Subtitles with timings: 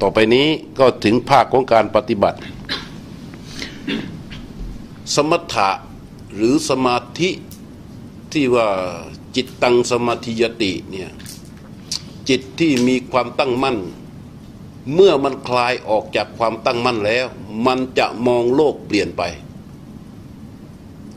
[0.00, 0.46] ต่อไปนี้
[0.78, 2.38] ก็ถึงภาคของการปฏิบัติ
[5.14, 5.70] สมถะ
[6.34, 7.30] หรือสมาธิ
[8.32, 8.68] ที่ว่า
[9.36, 11.10] จิตตังสมาธิยติเนี่ย
[12.28, 13.76] จิตที่มีความตั้งมั่น
[14.94, 17.26] เมื่อมันคลายออกจากความตั้งมั่นแล้ว
[17.66, 19.22] มันจะมองโลกเปลี่ยนไป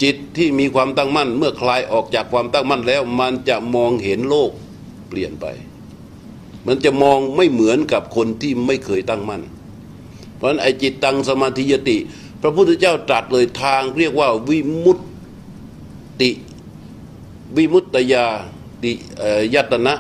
[0.02, 4.52] จิตที่มีความตั้งมั่น เมื่อคลายออกจากความตั้งมั่นแล้ว มันจะมองเห็นโลก
[5.09, 5.46] เปลี่ยนไป
[6.68, 9.41] มันจะมองไม่เหมือนกับคนที่ไม่เคยตั้งมั่น
[10.36, 11.98] เพราะฉะนั้นไอ้จิตตังสมาธิยติ
[12.41, 14.99] พระพุทธเจ้าตรัสเลยทางเรียกว่าวิมุต
[16.22, 16.32] ติ
[17.58, 18.26] วิมุตตยา
[18.84, 18.91] ติ
[19.54, 19.94] ยตนะ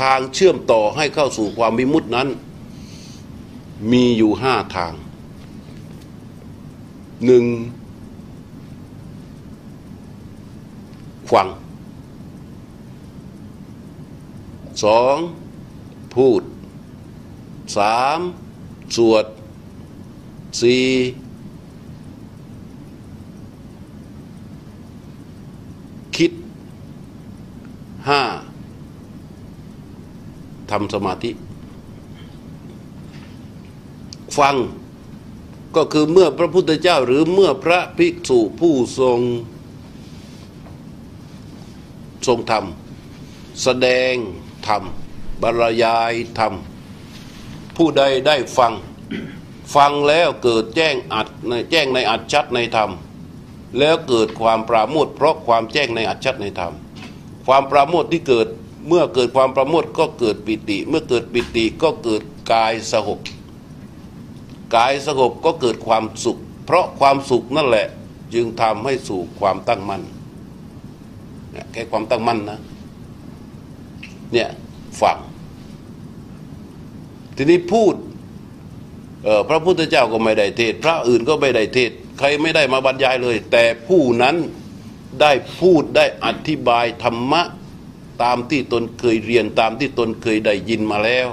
[0.00, 2.28] ทางเชื่อมต่อให้เข้าสู่ความวิมุตตินั้น
[3.92, 4.92] มีอยู่ห้าทาง
[7.24, 7.44] หนึ่ง
[11.30, 11.48] ฟัง
[14.84, 15.16] สอง
[16.16, 16.42] พูด
[17.76, 18.20] สาม
[18.96, 19.26] สวด
[20.60, 20.86] สี่
[26.16, 26.32] คิด
[28.08, 28.22] ห้า
[30.70, 31.30] ทำสมาธิ
[34.38, 34.56] ฟัง
[35.76, 39.20] ก็คือเมื่อพระพุทธเจ้าหรือเมื่อพระภิกษุผู้ทรง
[42.26, 42.64] ทรงธรรม
[43.62, 44.14] แสดง
[44.68, 44.82] ธรรม
[45.42, 46.52] บรรยายธรรม
[47.76, 48.72] ผู้ใดได้ฟัง
[49.74, 52.90] ฟังแล้วเกิดแจ้งอัดในแจ้งในอัดชัดในธรรม
[53.78, 56.72] แล้วเกิดความปราโมทเพราะความแจ้งในอัดชัดในธรรม
[57.46, 58.46] ความปราโมทที่เกิด
[58.88, 63.20] เมื่อเกิดความประโมทก็เกิดปิติ เมื่อเกิดปิติก็เกิดกายสงบ
[64.76, 67.86] กายสงบก็เกิดความสุข เพราะความสุขนั่นแหละ
[68.34, 70.02] จึงทำให้สู่ความตั้งมั่น
[71.72, 72.60] แค่ความตั้งมั่นนะ
[74.32, 74.48] เนี่ย
[75.00, 75.18] ฟัง
[77.36, 77.94] ทีนี้พูด
[79.48, 84.36] พระพุทธเจ้าก็ไม่ได้เทศ พระอื่นก็ไม่ได้เทศ ใครไม่ได้มาบรรยายเลย แต่ผู้นั้น
[85.20, 87.42] ได้พูดได้อธิบายธรรมะ
[88.22, 91.28] ตามที่ตนเคยเรียนตามที่ตนเคยได้ยินมาแล้ว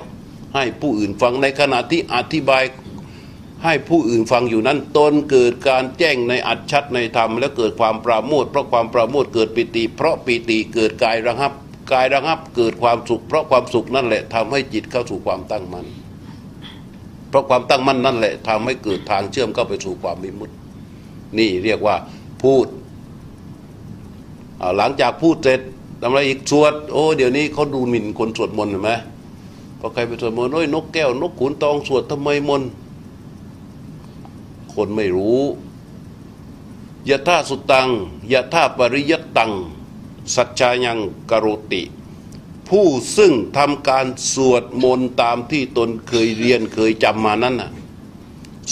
[0.56, 2.64] ให้ผู้อื่นฟังในขณะที่อธิบาย
[3.64, 11.52] ให้ผู้อื่นฟังอยู่นั้นตนเกิดการแจ้งในอัจชัดในธรรม และเกิดความปราโมทเพราะความปราโมทเกิดปิติ เพราะปิติเกิดกายระงับ
[11.92, 15.88] กายระงับเกิดความสุข เพราะความสุขนั่นแหละทำให้จิตเข้าสู่ความตั้งมั่น
[17.30, 20.56] เพราะความตั้งมั่นนั่นแหละทำให้เกิดทางเชื่อมเข้าไปสู่ความมิมุติ
[21.38, 21.96] นี่เรียกว่า
[22.44, 22.68] พูด
[24.78, 25.62] หลังจากพูดเสร็จ
[26.02, 28.92] ทำอะไรอีกสวดโอ้เดี๋ยวนี้เขาดูหมิ่นคนสวดมนต์เห็นไหม
[29.80, 32.70] พอใครไปสวดมนต์โอ้ยนกแก้วนกขุนตองสวดทำไมมนต์
[34.74, 35.42] คนไม่รู้
[37.10, 37.90] ยะท่าสุดตัง
[38.32, 39.52] ยะท่าปริยตัง
[40.36, 41.00] สัจจายัง
[41.32, 41.84] กโรติ
[42.70, 47.72] ผู้ซึ่งทำการสวดมนต์ตามที่ตนเคยเรียนเคยจำมานั้นน่ะ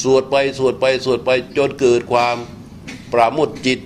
[0.02, 2.36] สวดไปสวดไปสวดไปจนเกิดความ
[3.14, 3.80] ปราโมทจิต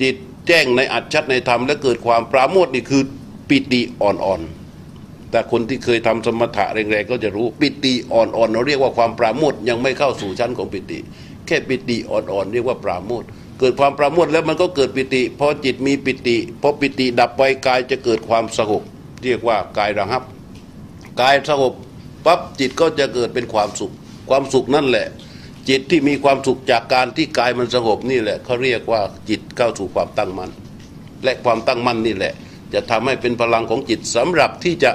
[0.00, 3.02] จิตแจ้งในอัจชัดในธรรมและเกิดความปราโมทนี่คือ
[3.48, 10.98] ปิติอ่อนๆ แต่คนที่เคยทำสมถะแรงๆก็จะรู้ปิติอ่อนๆเราเรียกว่าความปราโมทยังไม่เข้าสู่ชั้นของปิติ
[11.46, 13.24] แค่ปิติอ่อนๆเรียกว่าปราโมท
[13.58, 18.82] เกิดความปราโมทแล้วมันก็เกิดปิติพอจิตมีปิติพอปิติดับไปกายจะเกิดความสงบ
[19.22, 20.22] เรียกว่ากายระงับ
[21.20, 21.72] กายสงบ
[22.24, 23.92] ปั๊บจิตก็จะเกิดเป็นความสุข
[24.28, 25.06] ความสุขนั่นแหละ
[25.68, 30.50] จิตที่มีความสุขจากการที่กายมันสงบนี่แหละเขาเรียกว่าจิตเข้าสู่ความตั้งมั่น
[31.24, 32.34] และความตั้งมั่นนี่แหละ
[32.74, 34.92] จะทำให้เป็นพลังของจิตสำหรับที่จะ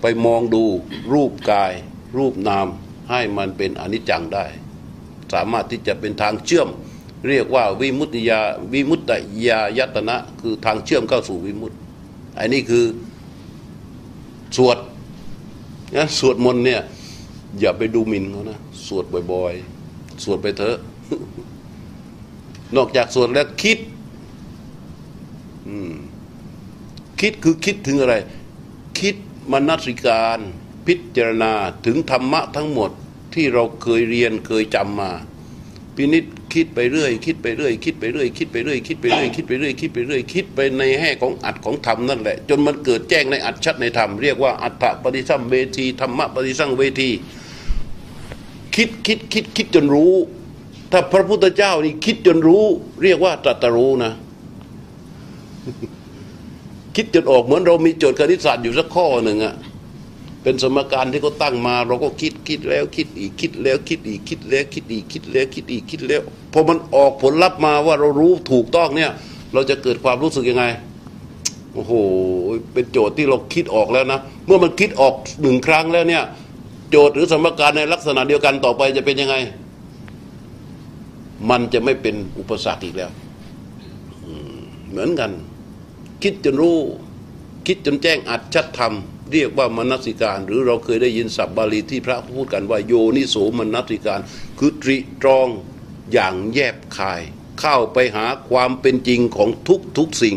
[0.00, 0.64] ไปมองดู
[1.12, 1.72] รูปกาย
[2.16, 2.66] รูปนาม
[3.10, 4.46] ให้มันเป็นอนิจจังได้
[5.32, 6.68] สามารถที่จะเป็นทางเชื่อม
[7.28, 8.40] เรียกว่าวิมุตติยา
[8.72, 9.16] วิมุตติ
[9.48, 11.76] ยายตนะ คือทางเชื่อมเข้าสู่วิมุตติ
[12.38, 12.84] อันนี้คือ
[14.56, 14.78] สวด
[15.96, 16.80] นะสวดมนต์เนี่ย
[17.60, 20.78] อย่าไปดูหมิ่นเขานะสวดบ่อยๆ สวดไปเถอะ
[22.76, 23.78] นอกจากสวดแล้วคิด
[27.20, 28.14] คิดคือคิดถึงอะไร
[28.98, 29.16] คิด
[29.52, 30.38] มนสิการ
[30.86, 31.52] พิจารณา
[31.86, 32.90] ถึงธรรมะทั้งหมด
[33.34, 35.10] ที่เราเคยเรียนเคยจำมา
[35.96, 36.24] พินิษ
[36.54, 47.10] คิดไปเรื่อย คิดไปเรื่อย คิดไปเรื่อย คิดไปเรื่อย คิดไปเรื่อย คิดไปเรื่อย คิดไปเรื่อย คิดไปในแห่ของอัดของธรรมนั่นแหละ จนมันเกิดแจ้งในอัดชัดในธรรม เรียกว่าอัตตปฏิสัมเวทีธรรมะปฏิสังเวที
[48.74, 50.14] คิดคิดคิดคิดจนรู้
[50.92, 52.64] ถ้าพระพุทธเจ้านี่คิดจนรู้
[53.02, 54.12] เรียกว่าตรัสรู้นะ
[56.96, 59.54] คิดจนออกเหมือนเรามีโจทย์คณิตศาสตร์อยู่สักข้อหนึ่งอะ
[60.44, 66.20] เป็นสมการที่เขาตั้งมา เราก็คิดคิดแล้วคิดอีกคิดแล้วคิดอีกคิดแล้วคิดอีกคิดแล้วคิดอีกคิดแล้ว
[66.52, 69.10] พอมันออกผลลัพธ์มาว่าเรารู้ถูกต้องเนี่ย
[69.54, 70.64] เราจะเกิดความรู้สึกยังไง
[71.74, 71.92] โอ้โห
[72.72, 76.22] เป็นโจทย์ที่เราคิดออกแล้วนะ เมื่อมันคิดออกหนึ่งครั้งแล้วเนี่ย
[76.90, 79.36] โจทย์หรือสมการในลักษณะเดียวกันต่อไปจะเป็นยังไง
[81.50, 83.10] มันจะไม่เป็นอุปสรรคอีกแล้ว
[84.88, 85.30] เหมือนกัน
[86.22, 86.78] คิดจนรู้
[87.66, 88.92] คิดจนแจ้งอัดชัดธรรม
[89.32, 94.20] เรียกว่ามนสิการ หรือเราเคยได้ยินศัพท์บาลีที่พระพูดกันว่าโยนิโสมนสิการ
[94.58, 95.48] คือตรีตรอง
[96.12, 97.20] อย่างแยบคาย
[97.60, 100.36] เข้าไปหาความเป็นจริงของทุกทุกสิ่ง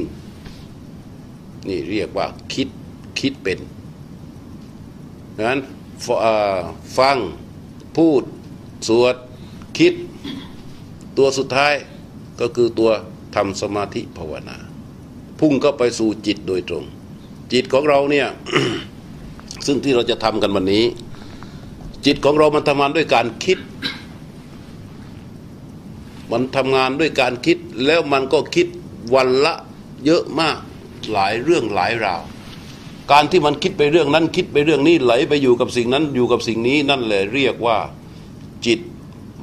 [1.68, 2.69] นี่เรียกว่าคิด
[3.19, 3.60] คิดเป็น
[5.48, 5.60] นั้น
[6.98, 7.18] ฟัง
[7.98, 8.24] พูด
[8.88, 9.16] สวด
[9.78, 9.94] คิด
[11.18, 11.74] ตัวสุดท้าย
[12.39, 12.92] ก็คือตัว
[13.36, 14.57] ทำสมาธิภาวนา
[15.39, 16.86] พุ่งก็ไปสู่จิตโดยตรง
[17.54, 18.28] จิตของเราเนี่ย
[19.66, 20.86] ซึ่งที่เราจะทำกันวันนี้
[22.06, 23.60] จิตของเรามันทำงานด้วยการคิด
[26.32, 28.68] มันทำงานด้วยการคิดแล้วมันก็คิด
[29.14, 29.54] วันละ
[30.06, 30.58] เยอะมาก
[31.12, 32.22] หลายเรื่องหลายราว
[33.12, 37.78] การที่มันคิดไปเรื่องนั้นคิดไปเรื่องนี้ไหลไปอยู่กับสิ่งนั้นอยู่กับสิ่งนี้นั่นแหละเรียกว่า
[38.66, 38.80] จิต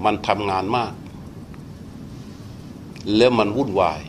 [0.04, 0.92] มันทำงานมาก
[3.16, 4.00] แล้วมันวุ่นวาย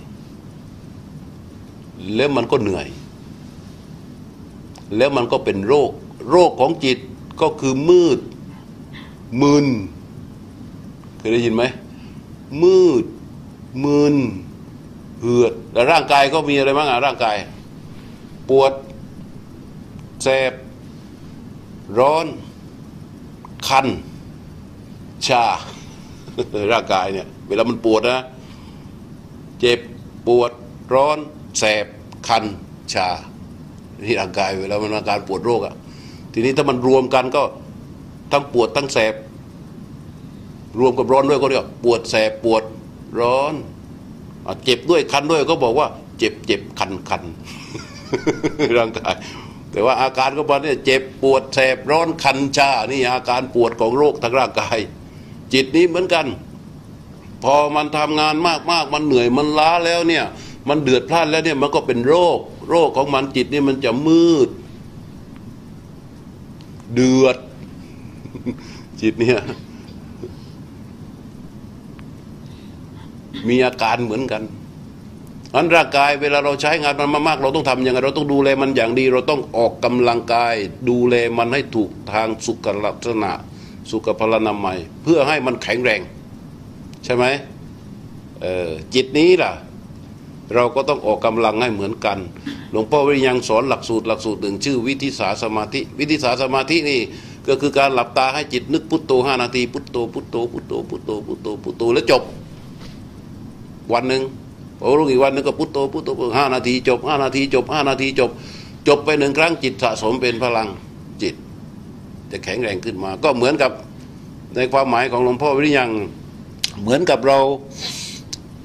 [2.15, 2.87] แล้วมันก็เหนื่อย
[4.97, 5.91] แล้วมันก็เป็นโรค
[6.29, 6.97] โรคของจิต
[7.41, 8.19] ก็คือมืด
[9.41, 9.65] มึน
[11.17, 11.63] เคยได้ยินไหม
[12.63, 13.03] มืด
[13.83, 14.15] มึน
[15.19, 17.35] เหือดแต่ร่างกายก็มีอะไรบ้างอะร่างกาย
[18.49, 18.73] ปวด
[20.23, 20.53] แสบ
[21.99, 22.25] ร้อน
[23.67, 23.87] คัน
[25.27, 25.45] ชา
[26.73, 28.25] ร่างกายเนี่ย เวลามันปวดนะ
[29.59, 29.79] เจ็บ
[30.27, 30.51] ปวด
[30.93, 31.17] ร้อน
[31.59, 31.85] แสบ
[32.27, 32.43] คัน
[32.93, 33.09] ชา
[34.05, 35.75] ที่ร่างกายเวลามันอาการปวดโรคอะ่ะ
[36.33, 37.43] ทีนี้ถ้ามันรวมกันก็
[38.31, 39.13] ทั้งปวดทั้งแสบ
[40.79, 42.63] รวมกับร้อนด้วยก็เรียกปวดแสบปวด
[43.19, 43.53] ร้อน
[44.63, 45.87] เจ็บด้วยคันด้วยก็บอกว่า
[46.17, 47.23] เจ็บเจ็บคันคัน
[48.77, 49.15] ร่างกาย
[49.71, 54.77] แต่ว่าอาการของมันเนี่ยเจ็บปวดแสบร้อนคันชานี่อาการปวดของโรคทางร่างกาย
[55.53, 56.25] จิตนี้เหมือนกัน
[57.43, 58.35] พอมันทำงาน
[58.71, 60.25] มากๆ มันเหนื่อยมันล้าแล้วเนี่ย
[60.69, 64.49] มันเดือดพล่านแล้วเนี่ยมันก็เป็นโรค โรคของมันจิตนี่มันจะมืด
[66.93, 67.37] เดือด
[69.01, 69.39] จิตเนี่ย
[73.47, 74.43] มีอาการเหมือนกัน
[75.55, 80.55] อันร่างกายเวลาเราใช้งานมันมากๆเราต้องทำยังไงเราต้องดูแลมันอย่างดี เราต้องออกกำลังกาย
[80.89, 83.31] ดูแลมันให้ถูกทางสุขลักษณะ
[83.91, 86.01] สุขพลานามัย เพื่อให้มันแข็งแรง
[87.05, 87.25] ใช่ไหม
[88.93, 89.51] จิตนี้ล่ะ
[90.53, 92.17] เราก็ต้องออกกำลังให้เหมือนกัน
[92.71, 96.99] หลวงพ่อวิริยังสอนหลักสูตรหลักสูตรหนึ่งชื่อวิธิสาสมาธิ วิธิสาสมาธินี่
[97.47, 102.21] ก็คือการหลับตาให้จิตนึกพุทโธห้านาทีพุทโธพุทโธพุทโธพุทโธพุทโธพุทโธแล้วจบ
[103.93, 104.23] วันหนึ่ง
[104.79, 108.31] พอรู้อีกวันนึงก็พุทโธพุทโธห้านาทีจบห้านาทีจบห้านาทีจบ
[108.87, 110.67] จบไปหนึ่งครั้งจิตสะสมเป็นพลัง
[111.21, 111.35] จิต
[112.31, 113.71] จะแข็งแรงขึ้นมา ก็เหมือนกับ
[114.55, 115.89] ในความหมายของหลวงพ่อวิริยัง
[116.81, 117.37] เหมือนกับเรา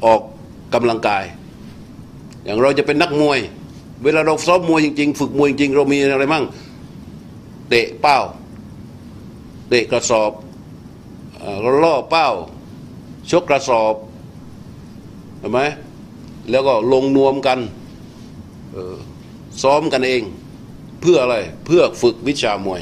[0.04, 0.20] ออก
[0.74, 1.24] กำลังกาย
[2.44, 3.38] อย่างเราจะเป็นนักมวย
[4.04, 6.44] เวลาเราซ้อมมวยจริง ๆ ฝึกมวยจริงๆเรามีอะไรมั่ง
[7.68, 8.18] เตะเป้า
[9.68, 10.32] เตะกระสอบ
[11.82, 12.28] ล่อเป้า
[13.30, 13.94] ชกกระสอบ
[15.38, 15.60] เห็นไหม
[16.50, 17.58] แล้วก็ลงนวมกัน
[19.62, 20.22] ซ้อมกันเอง
[21.00, 21.36] เพื่ออะไร
[21.66, 22.80] เพื่อฝึกวิชามวย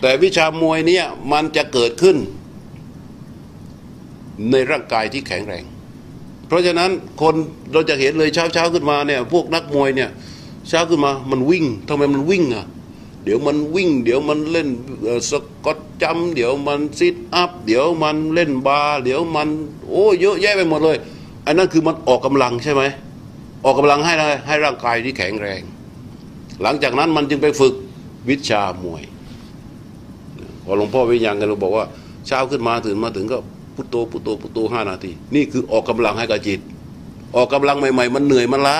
[0.00, 2.16] แต่วิชามวยเนี่ยมันจะเกิดขึ้น
[4.50, 5.64] ในร่างกายที่แข็งแรง
[6.48, 6.90] เพราะฉะนั้น
[7.22, 7.34] คน
[7.72, 10.10] เราจะเห็นเลยเช้าเช้าขึ้นมาเนี่ยพวกนักมวยเนี่ย
[10.68, 12.66] เช้าขึ้นมามันวิ่งทำไมมันวิ่งอะ
[13.24, 14.68] เดี๋ยวมันวิ่ง เดี๋ยวมันเล่น
[15.30, 15.32] ส
[15.64, 19.48] กอตจัมเดี๋ยวมันซิทอัพเดี๋ยวมันเล่นบาร์เดี๋ยวมัน
[19.88, 20.96] โอ้เยอะแยะไปหมดเลย
[21.46, 22.82] อันนั้นคือมันออกกำลังใช่ไหม
[23.64, 24.12] ออกกำลังให้
[24.46, 25.60] ให้ร่างกายที่แข็งแรง
[26.62, 27.74] หลังจากนั้นมันจึงไปฝึก
[28.28, 29.02] วิชามวย
[30.64, 31.86] พอหลวงพ่อวิญญาณกันเราบอกว่า
[32.26, 33.38] เช้าขึ้นมาตื่นมาถึงก็
[33.78, 36.60] พุทโธพุทโธพุทโธห้านาที นี่คือออกกำลังให้กับจิต
[37.36, 38.78] ออกกำลังใหม่ ๆ มันเหนื่อยมันล้า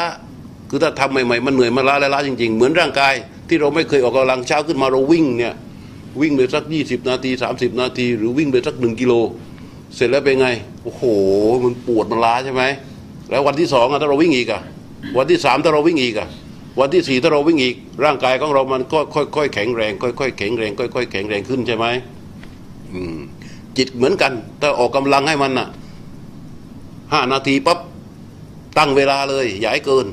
[0.70, 3.14] คือถ้าทำใหม่ๆมันเหนื่อยมันล้าและล้าจริง ๆ เหมือนร่างกาย
[3.48, 5.54] ที่เราไม่เคยออกกำลังเช้าขึ้นมาเราวิ่งเนี่ย
[6.20, 9.12] วิ่งไปสักยี่สิบนาทีสามสิบนาที หรือวิ่งไปสักหนึ่งกิโล
[9.94, 10.48] เสร็จแล้วเป็นไง
[10.84, 11.02] โอ้โห
[11.64, 12.62] มันปวดมันล้าใช่ไหม
[13.30, 14.62] แล้ววันที่สองถ้าเราวิ่งอีกอะ
[15.18, 16.28] วันที่สามถ้าเราวิ่งอีกอะ
[16.80, 17.74] วันที่สี่ถ้าเราวิ่งอีก
[18.04, 21.86] ร่างกายของเรามันก็ค่อยๆแข็งแรง ค่อยๆแข็งแรง ค่อยๆแข็งแรงขึ้นใช่ไหม
[22.92, 23.18] อืม
[23.78, 25.68] จิตเหมือนกัน ถ้าออกกำลังให้มันอะ
[27.12, 27.78] ห้านาทีปั๊บ
[28.78, 30.06] ตั้งเวลาเลย อย่าให้เกิน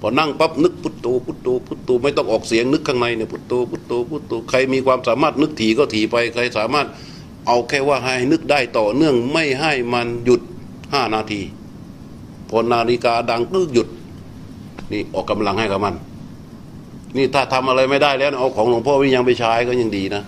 [0.00, 6.86] พอนั่งปั๊บนึกพุทโธพุทโธพุทโธไม่ต้องออกเสียงนึกข้างในเนี่ยพุทโธพุทโธพุทโธใครมีความสามารถนึกถี่ก็ถี่ไป ใครสามารถ
[7.46, 10.40] เอาแค่ว่าให้นึกได้ต่อเนื่องไม่ให้มันหยุด
[10.92, 11.40] ห้านาที
[12.48, 13.88] พอนาฬิกาดังตึกหยุด
[14.92, 15.94] นี่ออกกำลังให้กับมัน
[17.16, 20.22] นี่ถ้าทำอะไรไม่ได้แล้ว เอาของหลวงพ่อวิยังไปใช้ก็ยังดีนะ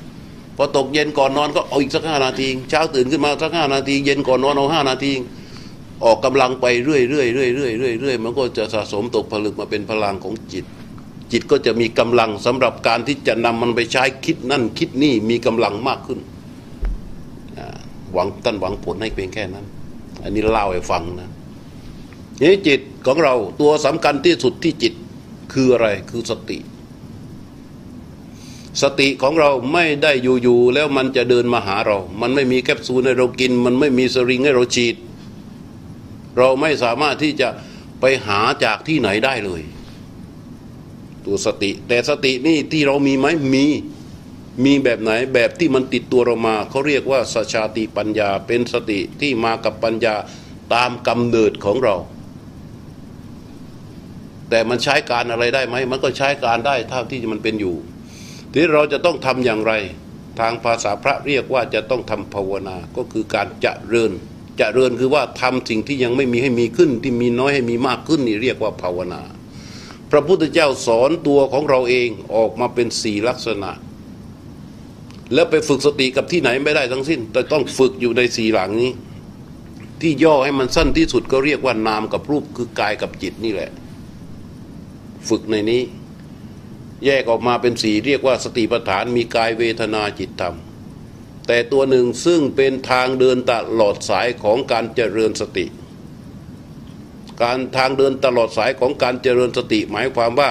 [0.57, 5.13] พอตกเย็นก่อนนอนก็เอาอีกสักห้านาทีเช้าตื่นขึ้นมาสักห้านาที เย็นก่อนนอนเอาห้านาที
[6.05, 10.65] ออกกำลังไปเรื่อยเรื่อยเรื่อยเรื่อยเรื่อยเรื่อยมันก็จะสะสมตกผลึกมาเป็นพลังของจิต
[11.33, 16.21] จิตก็จะมีกำลังสำหรับการที่จะนำมันไปใช้คิดนั่นคิดนี่มีกำลังมากขึ้น
[18.13, 19.67] หวังตั้นหวังผลให้เพียงแค่นั้น
[20.23, 21.31] อันนี้เล่าให้ฟังนะ
[22.41, 24.95] นี่จิตของเราตัวสำคัญที่สุดที่จิต
[25.53, 26.59] คืออะไรคือสติ
[28.83, 34.97] สติของเราไม่ได้อยู่ๆแล้วมันจะเดินมาหาเรา มันไม่มีแคปซูลให้เรากิน มันไม่มีสริงให้เราฉีด
[36.39, 37.49] เราไม่สามารถที่จะ
[38.01, 39.63] ไปหาจากที่ไหนได้เลย
[41.25, 43.67] ตัวสติ แต่สตินี่ที่เรามีไหมมี
[44.65, 50.15] มีแบบไหนแบบที่มันติดตัวเรามาเขาเรียกว่าสชาติปัญญาเป็นสติที่มากับปัญญา
[50.75, 51.97] ตามกำเนิดของเรา
[54.51, 57.77] แต่มันใช้การอะไรได้ไหมมันก็ใช้การได้เท่าที่มันเป็นอยู่
[58.55, 59.73] ที่เราจะต้องทำอย่างไร
[60.41, 64.13] ทางภาษาพระเรียกว่าจะต้องทำภาวนา ก็คือการจะเริญ
[64.61, 69.23] จะเริญคือว่าทำสิ่งที่ยังไม่มีให้มีขึ้น ที่มีน้อยให้มีมากขึ้นนี่เรียกว่าภาวนา
[70.11, 73.71] พระพุทธเจ้าสอนตัวของเราเองออกมาเป็นสี่ลักษณะ
[75.35, 78.93] แล้วไปฝึกสติกับที่ไหนไม่ได้ทั้งสิ้น แต่ต้องฝึกอยู่ในสี่หลังนี้
[80.01, 83.71] ที่ย่อให้มันสั้นที่สุดก็เรียกว่านามกับรูปคือกายกับจิตนี่แหละ
[85.29, 85.83] ฝึกในนี้
[87.05, 90.57] แยกออกมาเป็นสี่เรียกว่าสติปัฏฐานมีกายเวทนาจิตธรรม
[91.47, 95.67] แต่ตัวหนึ่งซึ่งเป็นทางเดินตลอดสายของการเจริญสติ
[97.43, 100.51] การทางเดินตลอดสายของการเจริญสติ หมายความว่า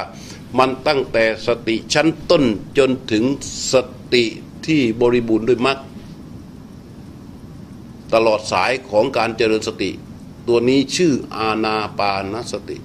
[0.60, 2.44] มันตั้งแต่สติชั้นต้น
[2.78, 3.24] จนถึง
[3.74, 3.76] ส
[4.14, 4.26] ติ
[4.68, 5.80] ที่บริบูรณ์ด้วยมรรค
[8.14, 9.92] ตลอดสายของการเจริญสติ
[10.48, 12.78] ตัวนี้ชื่ออาณาปานสติ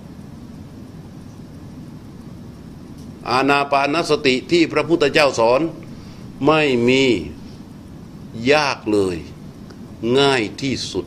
[3.31, 5.61] อาณาปานสติที่พระพุทธเจ้าสอน
[6.47, 7.05] ไม่มี
[8.53, 9.17] ยากเลย
[10.19, 11.07] ง่ายที่สุด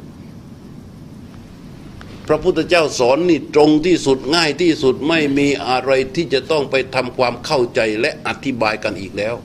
[2.27, 9.35] พระพุทธเจ้าสอนนี่ตรงที่สุดง่ายที่สุดไม่มีอะไรที่จะต้องไปทำความเข้าใจและอธิบายกันอีกแล้ว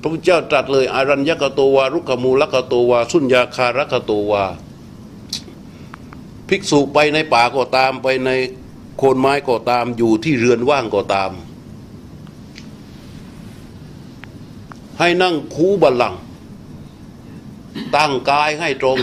[0.00, 4.44] พระพุทธเจ้าตรัสเลยอารัญญกโตวารุขมูลกโตวา สุญญาคารกโตวา
[6.48, 8.30] ภิกษุไปในป่าก็ตามไปใน
[8.98, 11.30] โคนไม้ก็ตามอยู่ที่เรือนว่างก็ตาม
[14.98, 16.14] ให้นั่งคูบัลลัง
[17.96, 18.98] ตั้งกายให้ตรง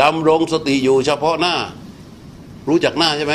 [0.00, 1.54] ดำรงสติอยู่เฉพาะหน้า
[2.68, 3.34] รู้จักหน้าใช่ไหม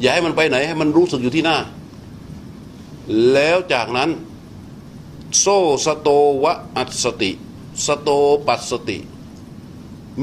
[0.00, 1.58] อย่าให้มันไปไหน ให้มันรู้สึกอยู่ที่หน้า
[3.32, 4.10] แล้วจากนั้น
[5.38, 5.46] โซ
[5.84, 6.08] สโต
[6.44, 7.30] วะอัสติ
[7.86, 8.10] สโต
[8.46, 8.98] ปัสสติ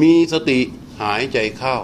[0.02, 0.60] มีสติ
[1.02, 1.76] หายใจเข้า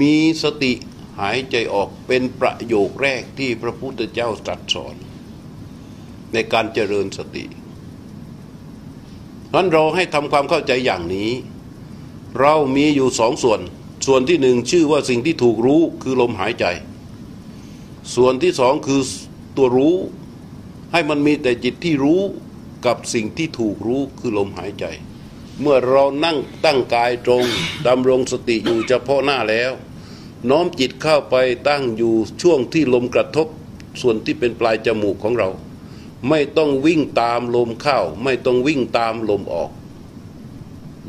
[0.00, 0.72] มีสติ
[1.20, 4.94] หายใจออกเป็นประโยคแรกที่พระพุทธเจ้าตรัสสอน
[6.32, 7.44] ในการเจริญสติ
[9.54, 11.30] นั้นเราให้ทำความเข้าใจอย่างนี้
[12.40, 13.60] เรามีอยู่สองส่วน
[14.06, 16.64] ส่วนที่หนึ่งชื่อว่าสิ่งที่ถูกรู้คือลมหายใจ
[18.14, 19.00] ส่วนที่สองคือ
[19.56, 19.96] ตัวรู้
[20.92, 22.20] ให้มันมีแต่จิตที่รู้
[22.86, 24.84] กับสิ่งที่ถูกรู้คือลมหายใจ
[25.60, 27.44] เมื่อเรานั่งตั้งกายตรง
[27.86, 29.72] ดำรงสติอยู่เฉพาะหน้าแล้ว
[30.50, 31.36] น้อมจิตเข้าไป
[31.68, 33.48] ตั้งอยู่ช่วงที่ลมกระทบ
[34.00, 35.48] ส่วนที่เป็นปลายจมูกของเรา
[36.28, 39.70] ไม่ต้องวิ่งตามลมเข้า ไม่ต้องวิ่งตามลมออก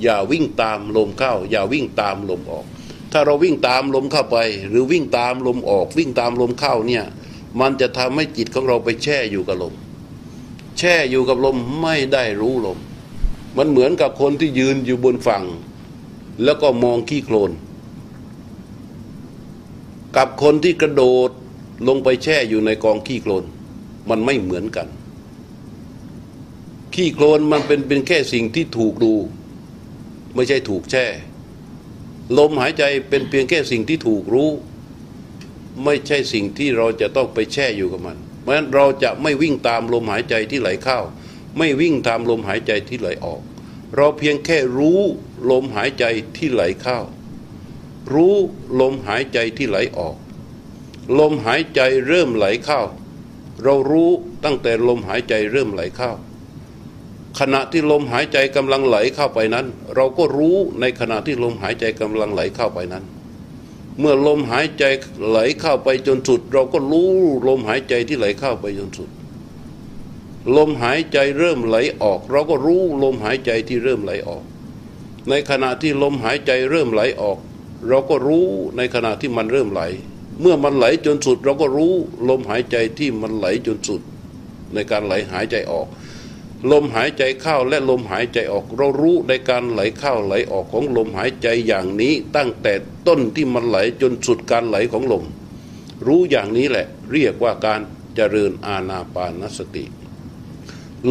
[0.01, 2.65] อย่าวิ่งตามลมเข้า อย่าวิ่งตามลมออก
[3.11, 4.37] ถ้าเราวิ่งตามลมเข้าไป
[4.69, 7.03] หรือวิ่งตามลมออก วิ่งตามลมเข้าเนี่ย
[7.59, 9.73] มันจะทำให้จิตของเราไปแช่อยู่กับลม
[10.77, 12.77] แช่อยู่กับลมไม่ได้รู้ลม
[13.59, 15.43] มันเหมือนกับคนที่ยืนอยู่บนฝั่ง
[16.43, 17.51] แล้วก็มองขี้โคลน
[20.17, 21.29] กับคนที่กระโดด
[21.87, 23.43] ลงไปแช่อยู่ในกองขี้โคลน
[24.09, 24.87] มันไม่เหมือนกัน
[26.93, 29.13] ขี้โคลนมันเป็นเป็นแค่สิ่งที่ถูกดู
[30.35, 31.05] ไม่ใช่ถูกแช่
[32.37, 34.49] ลมหายใจเป็นเพียงแค่สิ่งที่ถูกรู้
[35.83, 40.99] ไม่ใช่สิ่งที่เราจะต้องไปแช่อยู่กับมัน เพราะฉะนั้นเราจะไม่วิ่งตามลมหายใจที่ไหลเข้า
[41.57, 43.41] ไม่วิ่งตามลมหายใจที่ไหลออก
[43.95, 44.99] เราเพียงแค่รู้
[45.49, 46.05] ลมหายใจ
[46.37, 46.99] ที่ไหลเข้า
[48.13, 48.35] รู้
[48.79, 50.15] ลมหายใจที่ไหลออก
[51.19, 52.81] ลมหายใจเริ่มไหลเข้า
[53.63, 54.09] เรารู้
[54.43, 56.11] ตั้งแต่ลมหายใจเริ่มไหลเข้า
[57.39, 59.65] ขณะที่ลมหายใจกำลังไหลเข้าไปนั้น
[59.95, 63.03] เราก็รู้ในขณะที่ลมหายใจกำลังไหลเข้าไปนั้น
[63.99, 64.83] เมื่อลมหายใจ
[65.29, 67.09] ไหลเข้าไปจนสุด เราก็รู้
[67.47, 69.09] ลมหายใจที่ไหลเข้าไปจนสุด
[70.55, 74.43] ลมหายใจเริ่มไหลออก เราก็รู้ลมหายใจที่เริ่มไหลออก
[75.29, 77.37] ในขณะที่ลมหายใจเริ่มไหลออก
[77.87, 78.45] เราก็รู้
[78.77, 79.81] ในขณะที่มันเริ่มไหล
[80.41, 81.93] เมื่อมันไหลจนสุด เราก็รู้
[82.29, 84.01] ลมหายใจที่มันไหลจนสุด
[84.73, 85.87] ในการไหลหายใจออก
[86.71, 92.73] ลมหายใจเข้าและลมหายใจออก เรารู้ในการไหลเข้าไหลออกของลมหายใจอย่างนี้ ตั้งแต่
[93.07, 95.23] ต้นที่มันไหลจนสุดการไหลของลม
[96.07, 97.81] รู้อย่างนี้แหละ เรียกว่าการ
[98.15, 99.85] เจริญอาณาปานสติ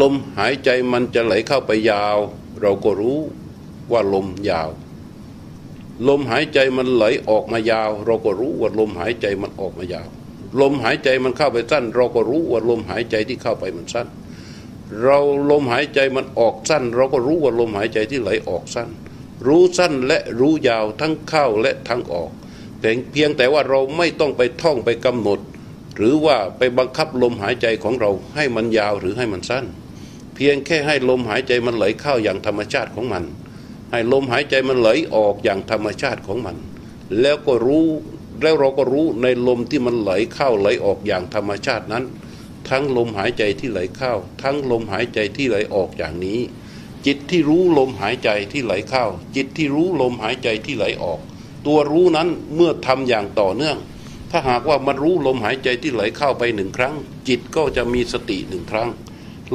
[0.00, 2.18] ลมหายใจมันจะไหลเข้าไปยาว
[2.61, 3.18] เราก็รู้
[3.92, 4.68] ว่าลมยาว
[6.09, 10.09] ลมหายใจมันไหลออกมายาว เราก็รู้ว่าลมหายใจมันออกมายาว
[10.61, 14.09] ลมหายใจมันเข้าไปสั้น เราก็รู้ว่าลมหายใจที่เข้าไปมันสั้น
[15.02, 15.18] เรา
[15.50, 18.88] ลมหายใจมันออกสั้น เราก็รู้ว่าลมหายใจที่ไหลออกสั้น
[19.47, 22.30] รู้สั้นและรู้ยาวทั้งเข้าและทั้งออก
[22.80, 25.38] เพียงเพียงแต่ว่าเราไม่ต้องไปท่องไปกำหนด
[25.99, 29.64] หรือว่าไปบังคับลมหายใจของเราให้มันยาวหรือให้มันสั้น
[30.35, 33.25] เพียงแค่ให้ลมหายใจมันไหลเข้าอย่างธรรมชาติของมัน
[33.90, 36.57] ให้ลมหายใจมันไหลออกอย่างธรรมชาติของมัน
[37.21, 37.88] แล้วก็รู้
[38.43, 42.05] แล้วเราก็รู้ในลมที่มันไหลเข้าไหลออกอย่างธรรมชาตินั้น
[42.69, 44.12] ทั้งลมหายใจที่ไหลเข้า
[44.43, 46.40] ทั้งลมหายใจที่ไหลออกอย่างนี้
[47.07, 49.05] จิตที่รู้ลมหายใจที่ไหลเข้า
[49.37, 51.21] จิตที่รู้ลมหายใจที่ไหลออก
[51.67, 53.76] ตัวรู้นั้นเมื่อทำอย่างต่อเนื่อง
[54.30, 56.94] ถ้าหากว่ามันรู้ลมหายใจที่ไหลเข้าไปหนึ่งครั้ง
[57.28, 58.90] จิตก็จะมีสติหนึ่งครั้ง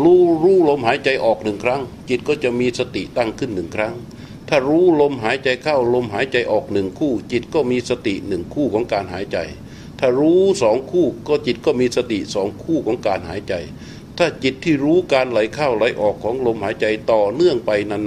[0.04, 3.94] รู้รู้ลมหายใจออกหนึ่งครั้ง จิตก็จะมีสติตั้งขึ้นหนึ่งครั้ง
[4.50, 9.38] ถ้ารู้ลมหายใจเข้าลมหายใจออกหนึ่งคู่ จิตก็มีสติหนึ่งคู่ของการหายใจ
[10.00, 13.54] ถ้ารู้สองคู่ก็จิตก็มีสติสองคู่ของการหายใจ
[14.18, 18.00] ถ้าจิตที่รู้การไหลเข้าไหลออกของลมหายใจต่อเนื่องไปนา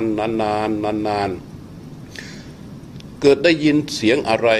[0.00, 4.50] นๆนานๆนานๆเกิดได้ยินเสียงอะไร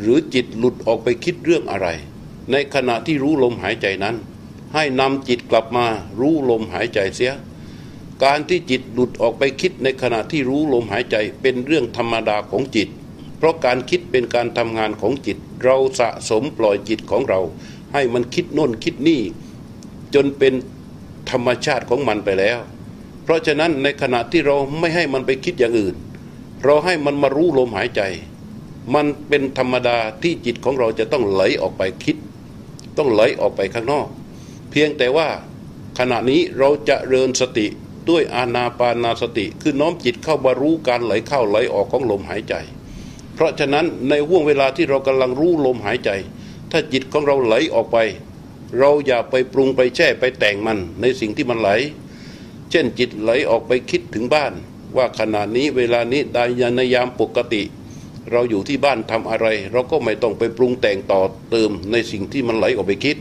[0.00, 1.88] หรือจิตหลุดออกไปคิดเรื่องอะไร
[2.52, 4.16] ในขณะที่รู้ลมหายใจนั้น
[4.74, 5.86] ให้นำจิตกลับมา
[6.20, 7.32] รู้ลมหายใจเสีย
[8.24, 12.88] การที่จิตหลุดออกไปคิดในขณะที่รู้ลมหายใจเป็นเรื่องธรรมดาของจิต
[13.38, 17.40] เพราะการคิดเป็นการทำงานของจิต เราสะสมปล่อยจิตของเรา
[17.92, 19.20] ให้มันคิดโน่นคิดนี่
[20.14, 20.54] จนเป็น
[21.30, 22.58] ธรรมชาติของมันไปแล้ว
[23.22, 25.94] เพราะฉะนั้นในขณะที่เราไม่ให้มันไปคิดอย่างอื่น
[26.64, 28.02] เราให้มันมารู้ลมหายใจ
[28.94, 32.16] มันเป็นธรรมดาที่จิตของเราจะต้องไหลออกไปคิด
[32.98, 34.06] ต้องไหลออกไปข้างนอก
[34.70, 35.28] เพียงแต่ว่า
[35.98, 37.66] ขณะนี้เราจะเริญสติ
[38.08, 42.54] ด้วยอานาปานาสติ คือน้อมจิตเข้ามารู้การไหลเข้าไหลออกของลมหายใจ
[43.34, 46.10] เพราะฉะนั้นในห่วงเวลาที่เรากำลังรู้ลมหายใจ
[46.70, 47.98] ถ้าจิตของเราไหลออกไป
[48.78, 51.70] เราอย่าไปปรุงไปแช่ไปแต่งมันในสิ่งที่มันไหล
[52.70, 54.52] เช่นจิตไหลออกไปคิดถึงบ้าน
[54.96, 57.62] ว่าขณะนี้เวลานี้ด้ยานยามปกติ
[58.32, 63.16] เราอยู่ที่บ้านทำอะไร เราก็ไม่ต้องไปปรุงแต่งต่อเติมในสิ่งที่มันไหลออกไปคิด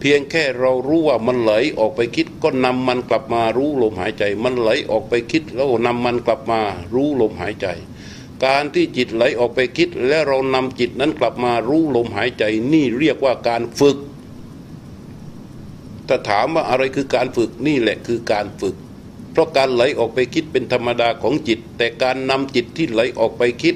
[0.00, 6.60] เพียงแค่เรารู้ว่ามันไหลออกไปคิด ก็นำมันกลับมารู้ลมหายใจ มันไหลออกไปคิด แล้วนำมันกลับมา
[6.94, 7.66] รู้ลมหายใจ
[8.44, 13.98] การที่จิตไหลออกไปคิด และเรานำจิตนั้นกลับมารู้ลมหายใจ นี่เรียกว่าการฝึก
[16.08, 18.76] ถ้าถามว่าอะไรคือการฝึกนี่แหละคือการฝึก
[19.32, 23.74] เพราะการไหลออกไปคิดเป็นธรรมดาของจิต แต่การนำจิตที่ไหลออกไปคิด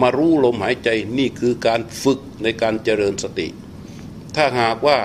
[0.00, 3.48] มารู้ลมหายใจนี่คือการฝึกในการเจริญสติ
[4.34, 4.98] ถ้าหากว่า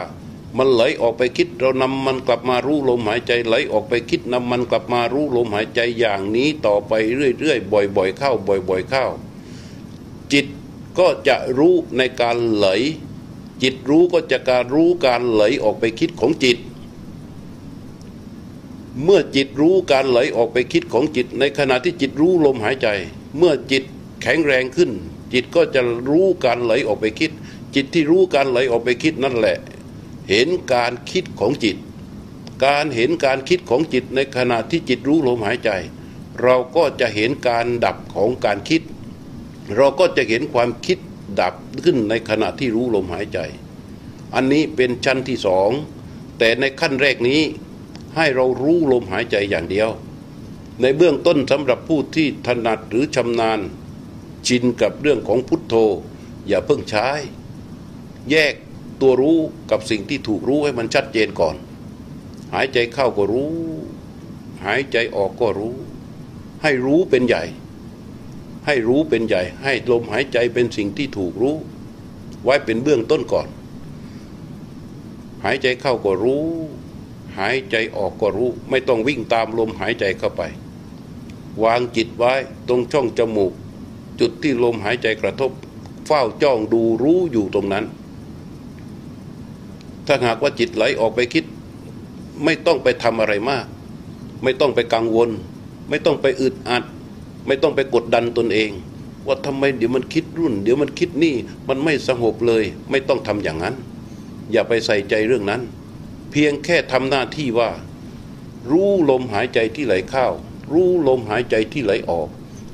[0.58, 6.94] มันไหลออกไปคิดเรานำมันกลับมารู้ลมหายใจ ไหลออกไปคิดนำมันกลับมารู้ลมหายใจอย่างนี้ต่อไป
[7.40, 9.06] เรื่อยๆบ่อย ๆ เข้าบ่อย ๆ เข้า
[10.34, 10.46] จิต
[11.00, 12.68] ก็จะรู้ในการไหล
[13.64, 16.58] จิตรู้ก็จะการรู้การไหลออกไปคิดของจิต
[19.04, 22.88] เมื่อจิตรู้การไหลออกไปคิดของจิต ในขณะที่จิตรู้ลมหายใจ
[23.38, 23.84] เมื่อจิต
[24.24, 24.92] แข็งแรงขึ้น
[25.34, 27.32] จิตก็จะรู้การไหลออกไปคิด
[27.76, 29.58] จิตที่รู้การไหลออกไปคิดนั่นแหละ
[30.30, 31.78] เห็นการคิดของจิต
[32.66, 35.70] การเห็นการคิดของจิตในขณะที่จิตรู้ลมหายใจ
[36.42, 38.82] เราก็จะเห็นการดับของการคิด
[39.76, 40.98] เราก็จะเห็นความคิด
[41.42, 43.40] ดับขึ้นในขณะที่รู้ลมหายใจ
[44.36, 45.70] อันนี้เป็นชั้นที่สอง
[46.38, 47.42] แต่ในขั้นแรกนี้
[48.16, 49.90] ให้เรารู้ลมหายใจอย่างเดียว
[50.82, 53.60] ในเบื้องต้นสำหรับผู้ที่ถนัดหรือชำนาญ
[54.48, 55.76] ชินกับเรื่องของพุทโธ
[56.48, 57.10] อย่าเพิ่งใช้
[58.32, 58.54] แยก
[59.02, 59.40] ตัวรู้
[59.72, 61.56] กับสิ่งที่ถูกรู้ให้มันชัดเจนก่อน
[62.54, 63.54] หายใจเข้าก็รู้
[64.66, 65.76] หายใจออกก็รู้
[66.62, 67.44] ให้รู้เป็นใหญ่
[68.66, 71.56] ให้รู้เป็นใหญ่ ให้ลมหายใจเป็นสิ่งที่ถูกรู้
[72.44, 73.48] ไว้เป็นเบื้องต้นก่อน
[75.44, 76.46] หายใจเข้าก็รู้
[77.38, 80.42] หายใจออกก็รู้ ไม่ต้องวิ่งตามลมหายใจเข้าไป
[81.64, 82.34] วางจิตไว้
[82.68, 83.54] ตรงช่องจมูก
[84.26, 85.52] จุดที่ลมหายใจกระทบ
[86.08, 87.86] เฝ้าจ้องดูรู้อยู่ตรงนั้น
[90.08, 91.46] ถ้าหากว่าจิตไหลออกไปคิด
[92.44, 93.66] ไม่ต้องไปทำอะไรมาก
[94.44, 95.30] ไม่ต้องไปกังวล
[95.90, 96.84] ไม่ต้องไปอึดอัด
[97.48, 98.72] ไม่ต้องไปกดดันตนเอง
[99.28, 101.36] ว่าทำไมเดี๋ยวมันคิดรุ่น เดี๋ยวมันคิดนี่
[101.70, 103.76] มันไม่สงบเลย ไม่ต้องทำอย่างนั้น
[104.52, 105.62] อย่าไปใส่ใจเรื่องนั้น
[106.32, 107.70] เพียงแค่ทำหน้าที่ว่า
[108.72, 110.28] รู้ลมหายใจที่ไหลเข้า
[110.72, 112.30] รู้ลมหายใจที่ไหลออก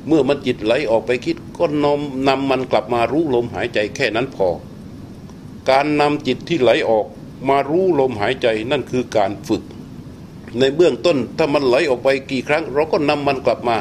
[0.10, 4.48] เมื่อมันจิตไหลออกไปคิดก็นำนำมันกลับมารู้ลมหายใจแค่นั้นพอ
[5.70, 7.06] การนำจิตที่ไหลออก
[7.50, 9.64] มารู้ลมหายใจนั่นคือการฝึก
[10.60, 13.78] ในเบื้องต้นถ้ามันไหลออกไปกี่ครั้ง เราก็นำมันกลับมา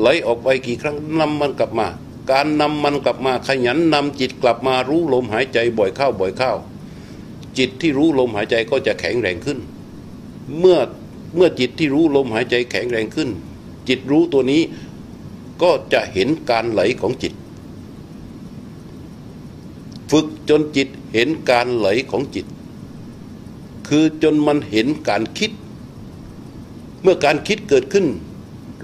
[0.00, 1.86] ไหลออกไปกี่ครั้งนำมันกลับมา
[2.32, 6.52] การนำมันกลับมาขยันนำจิตกลับมารู้ลมหายใจบ่อยเข้าบ่อยเข้า
[7.58, 9.58] จิตที่รู้ลมหายใจก็จะแข็งแรงขึ้น
[10.58, 10.78] เมื่อ
[11.36, 13.30] เมื่อจิตที่รู้ลมหายใจแข็งแรงขึ้น
[13.88, 14.62] จิตรู้ตัวนี้
[15.62, 17.34] ก็จะเห็นการไหลของจิต
[20.10, 22.46] ฝึกจนจิตเห็นการไหลของจิต
[23.88, 25.50] คือจนมันเห็นการคิด
[27.02, 28.06] เมื่อการคิดเกิดขึ้น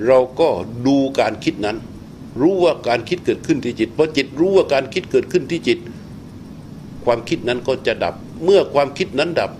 [0.06, 0.48] เราก็
[0.87, 1.78] ดูการคิดนั้น
[2.40, 5.78] รู้ว่าการคิดเกิดขึ้นที่จิตเพราะจิตรู้ว่าการคิดเกิดขึ้นที่จิต
[7.04, 9.50] ความคิดนั้นก็จะดับ เมื่อความคิดนั้นดับ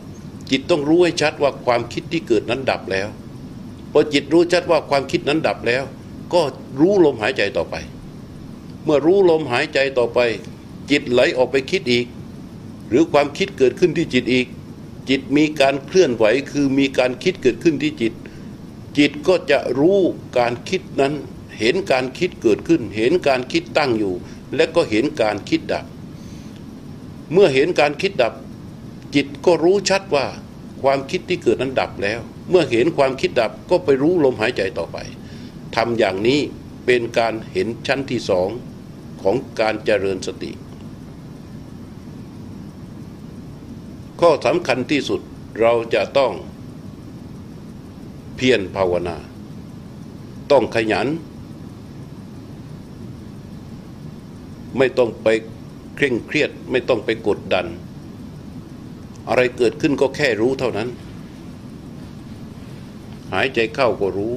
[0.51, 3.09] จิตต้องรู้ให้ชัดว่าความคิดที่เกิดนั้นดับแล้ว
[3.93, 5.83] พอจิตรู้ชัดว่าความคิดนั้นดับแล้ว
[6.35, 6.43] ก็
[6.81, 7.77] รู้ลมหายใจต่อไป
[8.85, 10.19] เมื่อรู้ลมหายใจต่อไป
[10.91, 12.07] จิตไหลออกไปคิดอีก
[12.89, 14.47] หรือความคิดเกิดขึ้นที่จิตอีก
[15.09, 18.13] จิตมีการเคลื่อนไหวคือมีการคิดเกิดขึ้นที่จิต
[18.99, 19.99] จิตก็จะรู้
[20.39, 21.15] การคิดนั้น
[21.59, 24.15] เห็นการคิดเกิดขึ้น เห็นการคิดตั้งอยู่
[24.57, 25.85] และก็เห็นการคิดดับ
[27.33, 28.35] เมื่อเห็นการคิดดับ
[29.15, 30.27] จิตก็รู้ชัดว่า
[30.83, 34.97] ความคิดที่เกิดนั้นดับแล้ว เมื่อเห็นความคิดดับก็ไปรู้ลมหายใจต่อไป
[35.77, 36.41] ทำอย่างนี้
[36.87, 38.49] เป็นการเห็นชั้นที่สอง
[39.23, 40.53] ของการเจริญสติ
[44.21, 45.21] ข้อสำคัญที่สุด
[45.61, 46.33] เราจะต้อง
[48.37, 49.17] เพียรภาวนา
[50.51, 51.09] ต้องขยัน
[54.79, 55.29] ไม่ต้องไป
[55.97, 57.67] เคร่งเครียดไม่ต้องไปกดดัน
[59.29, 60.89] อะไรเกิดขึ้นก็แค่รู้เท่านั้น
[63.33, 64.37] หายใจเข้าก็รู้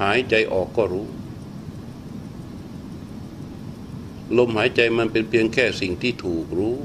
[0.00, 1.08] หายใจออกก็รู้
[4.36, 6.78] ลมหายใจมันเป็นเพียงแค่สิ่งที่ถูกรู้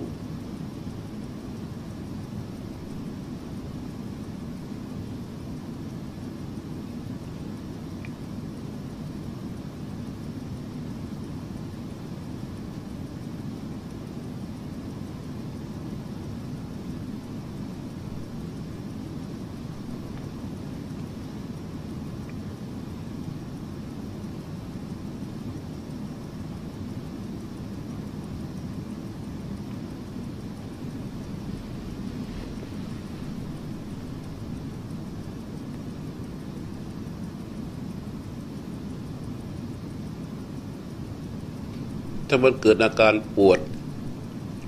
[42.43, 43.59] มันเกิดอาการปวด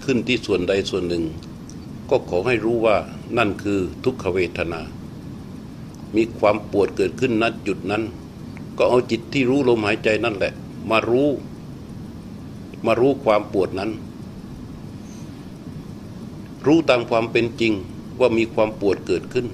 [0.04, 1.24] ขึ้นที่ส่วนใดส่วนหนึ่ง
[2.10, 2.98] ก็ขอให้รู้ว่า
[3.38, 4.82] นั่นคือทุกขเวทนา
[6.16, 8.04] มีความปวดเกิดขึ้นณจุดนั้น
[8.78, 10.54] ก็เอาจิตที่รู้ลมหายใจนั่นแหละ
[10.92, 11.30] มารู้
[12.86, 13.92] มารู้ความปวดนั้น
[16.66, 17.74] รู้ตามความเป็นจริง
[18.20, 19.46] ว่ามีความปวดเกิดขึ้น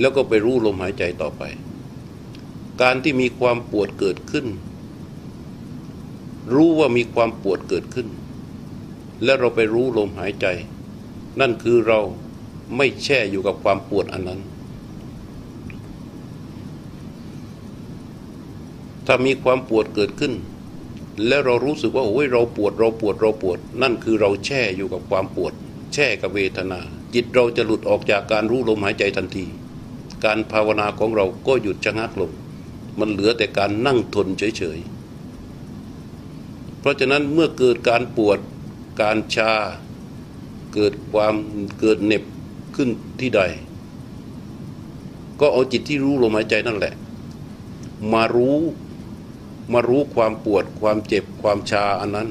[0.00, 1.42] แล้วก็ไปรู้ลมหายใจต่อไป
[2.82, 4.46] การที่มีความปวดเกิดขึ้น
[6.54, 8.08] รู้ว่ามีความปวดเกิดขึ้น
[9.24, 10.46] และเราไปรู้ลมหายใจ
[11.40, 12.00] นั่นคือเรา
[12.76, 14.40] ไม่แช่อยู่กับความปวดอันนั้น
[19.06, 20.34] ถ้ามีความปวดเกิดขึ้น
[21.26, 25.52] แล้วเรารู้สึกว่าโอ้ยเราปวดเราปวดเราปวด นั่นคือเราแช่อยู่กับความปวด
[25.94, 26.80] แช่กับเวทนา
[27.14, 29.46] จิตเราจะหลุดออกจากการรู้ลมหายใจทันที
[30.24, 32.30] การภาวนาของเราก็หยุดชะงักลง
[32.98, 38.38] มันเหลือแต่การนั่งทนเฉยๆ เพราะฉะนั้นเมื่อเกิดการปวด
[39.02, 39.52] การชา
[40.74, 41.34] เกิดความ
[41.80, 42.22] เกิดเหน็บ
[42.76, 42.88] ขึ้น
[43.20, 43.42] ที่ใด
[45.40, 46.94] ก็เอาจิตที่รู้ลมหายใจนั่นแหละ
[48.12, 48.58] มารู้
[49.72, 52.28] มารู้ความปวดความเจ็บความชาอันนั้น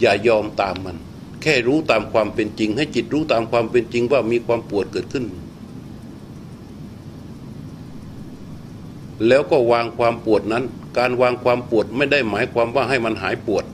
[0.00, 0.96] อย่ายอมตามมัน
[1.42, 5.24] แค่รู้ตามความเป็นจริง ให้จิตรู้ตามความเป็นจริงว่ามีความปวดเกิดขึ้น
[9.26, 10.64] แล้วก็วางความปวดนั้น
[10.98, 13.64] การวางความปวดไม่ได้หมายความว่าให้มันหายปวด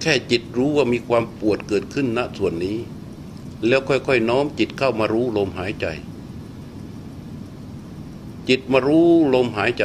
[0.00, 2.78] แค่จิตรู้ว่ามีความปวดเกิดขึ้นณส่วนนี้
[3.66, 5.86] แล้วค่อยๆน้อมจิตเข้ามารู้ลมหายใจ
[8.48, 9.84] จิตมารู้ลมหายใจ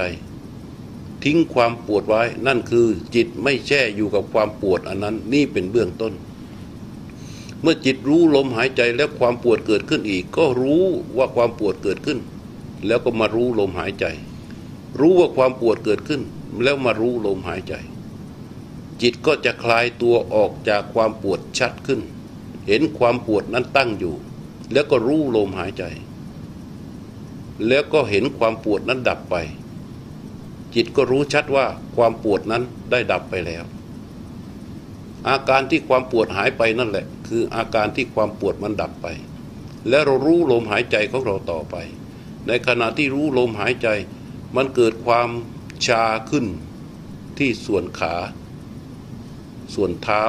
[1.23, 6.13] ทิ้งความปวดไว้ นั่นคือจิตไม่แช่อยู่กับความปวดอันนั้นนี่เป็นเบื้องต้น
[7.61, 10.83] เมื่อจิตรู้ลมหายใจแล้วความปวดเกิดขึ้นอีก ก็รู้
[11.17, 12.19] ว่าความปวดเกิดขึ้น
[12.87, 14.05] แล้วก็มารู้ลมหายใจ
[14.99, 16.21] รู้ว่าความปวดเกิดขึ้น
[16.63, 17.73] แล้วมารู้ลมหายใจ
[19.01, 22.01] จิตก็จะคลายตัวออกจากความปวดชัดขึ้น
[22.67, 24.15] เห็นความปวดนั้นตั้งอยู่
[24.73, 25.83] แล้วก็รู้ลมหายใจ
[27.67, 29.35] แล้วก็เห็นความปวดนั้นดับไป
[30.75, 33.63] จิตก็รู้ชัดว่าความปวดนั้นได้ดับไปแล้ว
[35.29, 39.07] อาการที่ความปวดหายไปนั่นแหละ คืออาการที่ความปวดมันดับไป
[39.89, 41.75] และเรารู้ลมหายใจของเราต่อไป
[42.47, 43.87] ในขณะที่รู้ลมหายใจ
[44.55, 45.29] มันเกิดความ
[45.85, 46.45] ชาขึ้น
[47.37, 48.15] ที่ส่วนขา
[49.75, 50.23] ส่วนเท้า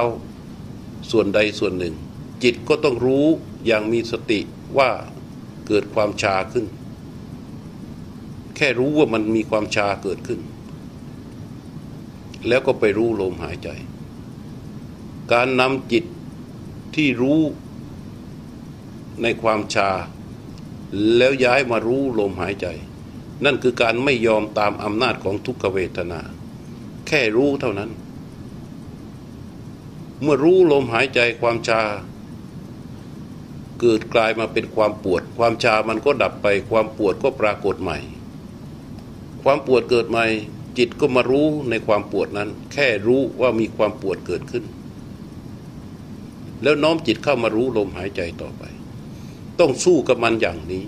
[1.11, 1.95] ส่วนใดส่วนหนึ่ง
[2.43, 3.27] จิตก็ต้องรู้
[3.67, 4.41] อย่างมีสติ
[4.79, 4.91] ว่า
[5.67, 6.67] เกิดความชาขึ้น
[8.57, 10.41] แค่รู้ว่ามันมีความชาเกิดขึ้น
[12.49, 13.69] แล้วก็ไปรู้ลมหายใจ
[15.33, 16.05] การนำจิต
[16.95, 17.41] ที่รู้
[19.23, 19.91] ในความชา
[21.17, 22.67] แล้วย้ายมารู้ลมหายใจ
[23.45, 26.21] นั่นคือการไม่ยอมตามอำนาจของทุกขเวทนา
[27.07, 27.91] แค่รู้เท่านั้น
[30.23, 31.83] เมื่อรู้ลมหายใจความชา
[33.81, 37.99] เกิดกลายมาเป็นความปวด ความชามันก็ดับไป ความปวดก็ปรากฏใหม่
[39.43, 40.27] ความปวดเกิดใหม่
[40.79, 44.65] จิตก็มารู้ในความปวดนั้น แค่รู้ว่ามีความปวดเกิดขึ้น
[46.63, 48.63] แล้วน้อมจิตเข้ามารู้ลมหายใจต่อไป
[49.59, 50.85] ต้องสู้กับมันอย่างนี้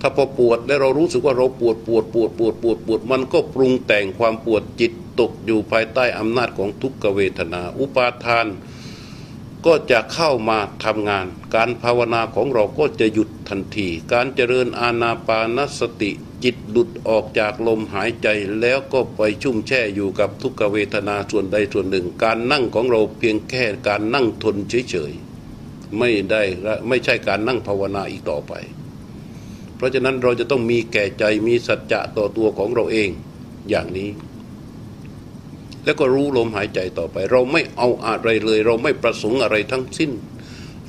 [0.00, 8.46] ถ้าพอปวดแล้วเรารู้สึกว่าเราปวดปวดปวดปวดปวดปวด มันก็ปรุงแต่งความปวดจิตตกอยู่ภายใต้อำนาจของทุกขเวทนา อุปาทาน
[9.66, 16.10] ก็จะเข้ามาทำงาน การภาวนาของเราก็จะหยุดทันที การเจริญอาณาปานสติ
[16.44, 18.28] จิตหลุดออกจากลมหายใจ
[18.60, 24.56] แล้วก็ไปชุ่มแช่อยู่กับทุกขเวทนาส่วนใดส่วนหนึ่ง การนั่งของเราเพียงแค่การนั่งทน
[24.90, 26.42] เฉยๆไม่ได้
[26.88, 28.52] ไม่ใช่การนั่งภาวนาอีกต่อไป
[29.78, 33.10] เพราะฉะนั้นเราจะต้องมีแก่ใจมีสัจจะต่อตัวของเราเอง
[33.68, 34.10] อย่างนี้
[35.84, 40.10] แล้วก็รู้ลมหายใจต่อไป เราไม่เอาอะไรเลย เราไม่ประสงค์อะไรทั้งสิ้น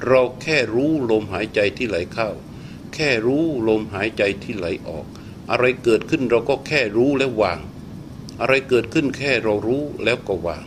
[0.07, 2.29] เราแค่รู้ลมหายใจที่ไหลเข้า
[2.93, 5.05] แค่รู้ลมหายใจที่ไหลออก
[5.51, 7.59] อะไรเกิดขึ้นเราก็แค่รู้แล้วาง
[8.41, 10.63] อะไรเกิดขึ้นแค่เรารู้แล้วก็วาง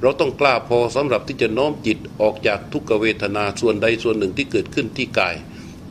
[0.00, 5.34] เราต้องกล้าพอสำหรับที่จะน้อมจิตออกจากทุกขเวทนาส่วนใดส่วนหนึ่งที่เกิดขึ้นที่กาย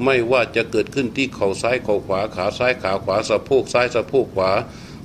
[0.03, 4.51] ไม่ว่าจะเกิดขึ้นที่เข่าซ้ายเข่าขวาขาซ้ายขาขวาสะโพกซ้ายสะโพกขวา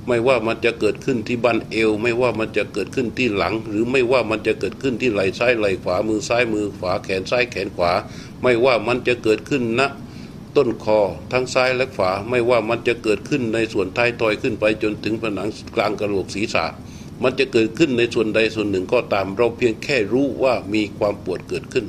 [0.09, 7.93] ไม่ว่ามันจะเกิดขึ้นที่บั้นเอว ไม่ว่ามันจะเกิดขึ้นที่หลัง หรือไม่ว่ามันจะเกิดขึ้นที่ไหล่ซ้ายไหล่ขวามือซ้ายมือขวาแขนซ้ายแขนขวา
[8.43, 9.81] ไม่ว่ามันจะเกิดขึ้นณ
[10.57, 11.01] ต้นคอ
[11.33, 16.65] ทั้งซ้ายและขวา ไม่ว่ามันจะเกิดขึ้นในส่วนท้ายทอยขึ้นไปจนถึงผนังกลางกระโหลกศีรษะ
[17.23, 21.87] มันจะเกิดขึ้นในส่วนใดส่วนหนึ่งก็ตาม เราเพียงแค่รู้ว่ามีความปวดเกิดขึ้น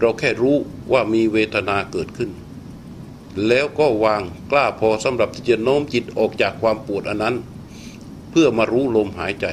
[0.00, 0.56] เราแค่รู้
[0.92, 2.30] ว่ามีเวทนาเกิดขึ้น
[3.48, 7.36] แล้วก็วางกล้าพอสำหรับที่จะโน้มจิตออกจากความปวดอันนั้น
[8.30, 9.46] เพื่อมารู้ลมหายใจ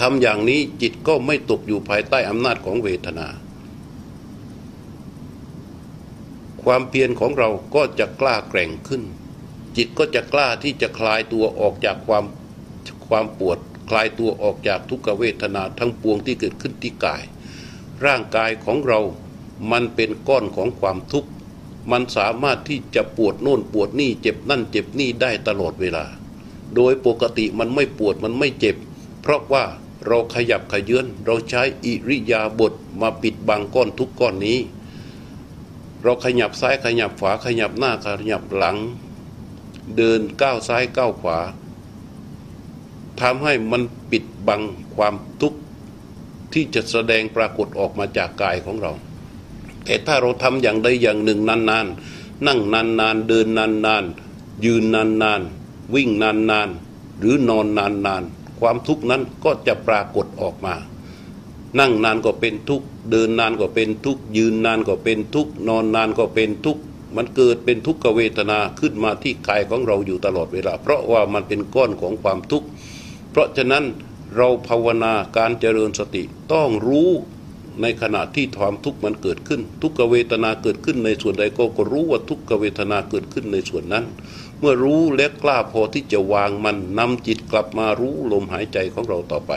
[0.00, 3.28] ทำอย่างนี้จิตก็ไม่ตกอยู่ภายใต้อำนาจของเวทนา
[6.62, 9.02] ความเพียรของเราก็จะกล้าแกร่งขึ้น
[9.76, 12.24] จิตก็จะกล้าที่จะคลายตัวออกจากความ
[13.08, 13.58] ความปวด
[13.90, 17.22] คลายตัวออกจากทุกขเวทนาทั้งปวงที่เกิดขึ้นที่กาย
[18.04, 19.00] ร่างกายของเรา
[19.70, 21.30] มันเป็นก้อนของความทุกข์
[21.90, 26.04] มันสามารถที่จะปวดโน่นปวดนี่เจ็บนั่นเจ็บนี่ได้ตลอดเวลา
[26.74, 28.76] โดยปกติมันไม่ปวดมันไม่เจ็บ
[29.22, 29.64] เพราะว่า
[30.06, 34.58] เราขยับขยื่นเราใช้อิริยาบถมาปิดบังก้อนทุกก้อนนี้
[36.02, 38.76] เราขยับซ้ายขยับขวาขยับหน้าขยับหลัง
[39.96, 41.38] เดินก้าวซ้ายก้าวขวา
[43.20, 44.62] ทำให้มันปิดบัง
[44.94, 45.58] ความทุกข์
[46.52, 48.92] ที่จะแสดงปรากฏออกมาจากกายของเรา
[49.86, 60.74] แต่ถ้าเราทำอย่างใดอย่างหนึ่งนานๆ นั่งนานๆ เดินนานๆ ยืนนานๆ วิ่งนานๆ หรือนอนนานๆ ความทุกข์นั้นก็จะปรากฏออกมา
[61.78, 66.82] นั่งนานก็เป็นทุกข์เดินนานก็เป็นทุกข์ยืนนานก็เป็นทุกข์นอนนานก็เป็นทุกข์
[67.16, 72.66] มันเกิดเป็นทุกขเวทนาขึ้นมาที่กายของเราอยู่ตลอดเวลา เพราะว่ามันเป็นก้อนของความทุกข์
[73.30, 73.84] เพราะฉะนั้น
[74.36, 76.22] เราภาวนาการเจริญสติ
[76.52, 77.10] ต้องรู้
[77.82, 84.04] ในขณะที่ความทุกข์มันเกิดขึ้น ทุกขเวทนาเกิดขึ้นในส่วนใดก็ก็รู้ว่าทุกขเวทนาเกิดขึ้นในส่วนนั้น
[84.58, 89.52] เมื่อรู้และกล้าพอที่จะวางมันนำจิตกลับมารู้ลมหายใจของเราต่อไป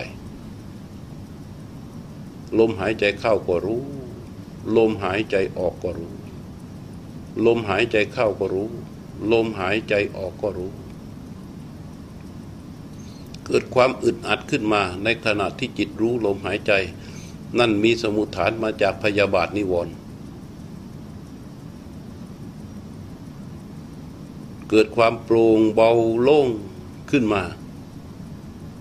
[2.60, 3.84] ลมหายใจเข้าก็รู้
[4.78, 6.14] ลมหายใจออกก็รู้
[7.46, 8.70] ลมหายใจเข้าก็รู้
[9.32, 10.72] ลมหายใจออกก็รู้
[13.46, 16.74] เกิดความอึดอัดขึ้นมาในขณะที่จิตรู้ลมหายใจ
[17.58, 19.94] นั่นมีสมุทฐานมาจากพยาบาทนิวรณ์
[24.70, 26.48] เกิดความโปร่งเบาโล่ง
[27.12, 27.44] ขึ้นมา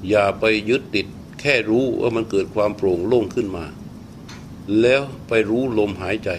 [0.08, 1.06] อย่าไปยึดติด
[1.40, 3.64] แค่รู้ว่ามันเกิดความโปร่งโล่งขึ้นมา
[4.80, 6.30] แล้วไปรู้ลมหายใจ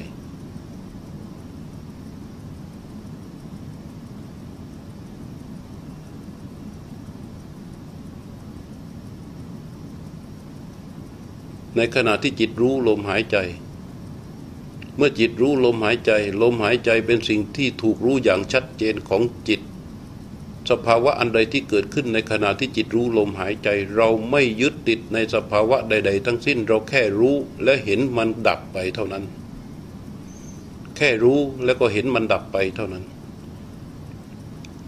[11.80, 13.38] ในขณะที่จิตรู้ลมหายใจ
[14.96, 16.12] เมื่อจิตรู้ลมหายใจ
[16.42, 19.62] ลมหายใจเป็นสิ่งที่ถูกรู้อย่างชัดเจนของจิต
[20.70, 29.24] สภาวะอันใดที่เกิดขึ้นในขณะที่จิตรู้ลมหายใจ เราไม่ยึดติดในสภาวะใด ๆ ทั้งสิ้นเราแค่รู้และเห็นมันดับไปเท่านั้น
[30.98, 33.04] แค่รู้แล้วก็เห็นมันดับไปเท่านั้น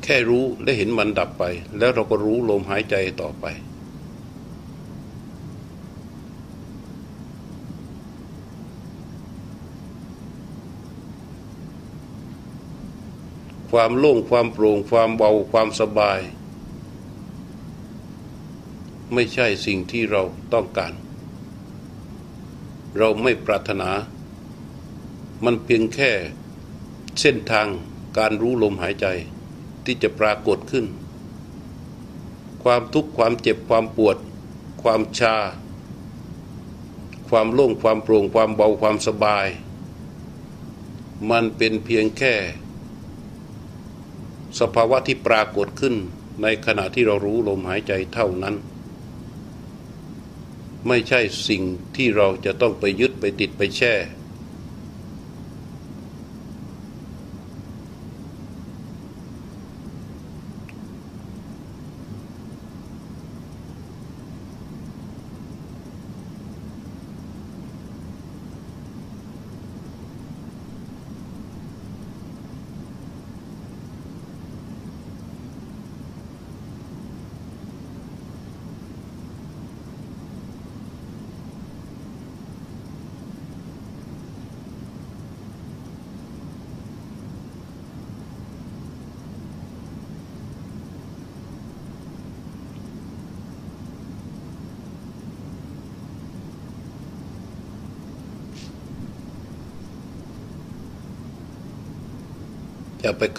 [0.03, 1.43] แค่รู้และเห็นมันดับไป
[1.77, 3.45] แล้วเราก็รู้ลมหายใจต่อไป
[13.71, 16.19] ความโล่งความโปร่งความเบาความสบาย
[19.13, 20.93] ไม่ใช่สิ่งที่เราต้องการ
[22.97, 23.89] เราไม่ปรารถนา
[25.43, 26.11] มันเพียงแค่
[27.19, 27.67] เส้นทาง
[28.17, 29.05] การรู้ลมหายใจ
[29.85, 30.85] ที่จะปรากฏขึ้น
[32.63, 34.17] ความทุกข์ความเจ็บความปวด
[34.81, 35.35] ความชา
[37.29, 39.47] ความโล่งความโปร่งความเบาความสบาย
[41.29, 42.35] มันเป็นเพียงแค่
[44.59, 45.95] สภาวะที่ปรากฏขึ้น
[46.41, 48.55] ในขณะที่เรารู้ลมหายใจเท่านั้น
[50.87, 51.63] ไม่ใช่สิ่ง
[51.95, 53.93] ที่เราจะต้องไปยึดไปติดไปแช่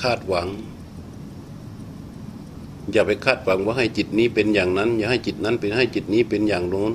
[0.02, 0.48] คาดหวัง
[2.92, 6.92] อย่าไปคาดหวังว่าให้จิตนี้เป็นอย่างนั้น อย่าให้จิตนั้นเป็นให้จิตนี้เป็นอย่างโน้น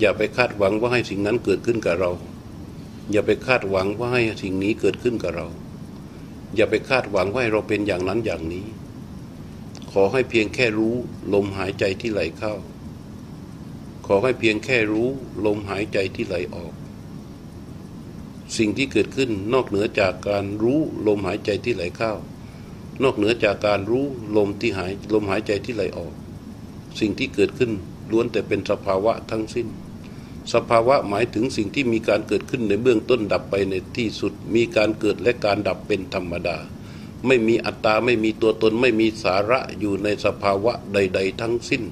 [0.00, 2.10] อย่าไปคาดหวังว่าให้สิ่งนั้นเกิดขึ้นกับเรา
[3.12, 5.46] อย่าไปคาดหวังว่าให้สิ่งนี้เกิดขึ้นกับเรา
[6.56, 8.66] อย่าไปคาดหวังว่าให้เราเป็นอย่างนั้นอย่างนี้
[9.92, 10.94] ขอให้เพียงแค่รู้
[11.34, 12.54] ลมหายใจที่ไหลเข้า
[14.06, 15.08] ขอให้เพียงแค่รู้
[15.46, 16.72] ลมหายใจที่ไหลออก
[18.56, 22.12] สิ่งที่เกิดขึ้นนอกเหนือจากการรู้ลมหายใจที่ไหลเข้า
[23.02, 24.04] นอกเหนือจากการรู้
[24.36, 26.12] ลมที่หายลมหายใจที่ไหลออก
[27.00, 27.70] สิ่งที่เกิดขึ้น
[28.10, 29.68] ล้วนแต่เป็นสภาวะทั้งสิ้น
[30.52, 36.56] สภาวะหมายถึงสิ่งที่มีการเกิดขึ้นในเบื้องต้นดับไปในที่สุด มีการเกิดและการดับเป็นธรรมดา
[37.26, 41.82] ไม่มีอัตตาไม่มีตัวตนไม่มีสาระอยู่ในสภาวะใด ๆ ทั้งสิ้น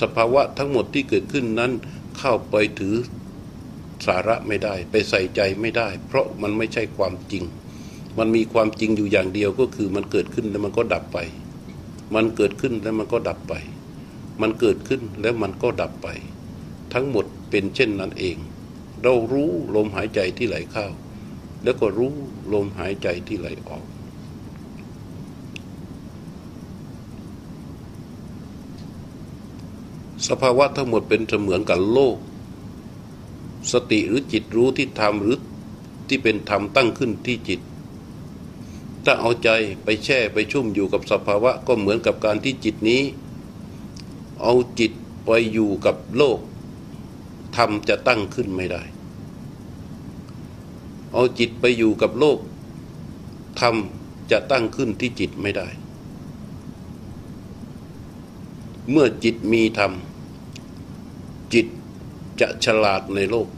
[0.00, 1.72] สภาวะทั้งหมดที่เกิดขึ้นนั้น
[2.18, 2.96] เข้าไปถือ
[4.06, 7.44] สาระไม่ได้ ไปใส่ใจไม่ได้ เพราะมันไม่ใช่ความจริง
[8.18, 11.18] มันมีความจริงอยู่อย่างเดียวก็คือมันเกิดขึ้นแล้วมันก็ดับไป
[12.14, 13.54] มันเกิดขึ้นแล้วมันก็ดับไป
[14.40, 16.08] มันเกิดขึ้นแล้วมันก็ดับไป
[16.92, 18.36] ทั้งหมดเป็นเช่นนั้นเอง
[19.02, 20.86] เรารู้ลมหายใจที่ไหลเข้า
[21.62, 22.12] แล้วก็รู้
[22.52, 23.84] ลมหายใจที่ไหลออก
[30.28, 32.16] สภาวะทั้งหมดเป็นเสมือนกับโลก
[33.72, 35.38] สติหรือจิตรู้ที่ทำหรือ
[36.08, 37.60] ที่เป็นธรรมตั้งขึ้นที่จิต
[39.04, 39.48] ถ้าเอาใจ
[39.84, 43.02] ไปแช่ไปชุ่มอยู่กับสภาวะก็เหมือนกับการที่จิตนี้
[44.42, 44.92] เอาจิต
[45.24, 46.38] ไปอยู่กับโลก
[47.56, 48.82] ธรรมจะตั้งขึ้นไม่ได้
[51.12, 52.38] เอาจิตไปอยู่กับโลก
[53.60, 53.74] ธรรม
[54.30, 55.68] จะตั้งขึ้นที่จิตไม่ได้
[58.90, 59.92] เมื่อจิตมีธรรม
[61.54, 61.66] จิต
[62.40, 63.48] จะฉลาดในโลก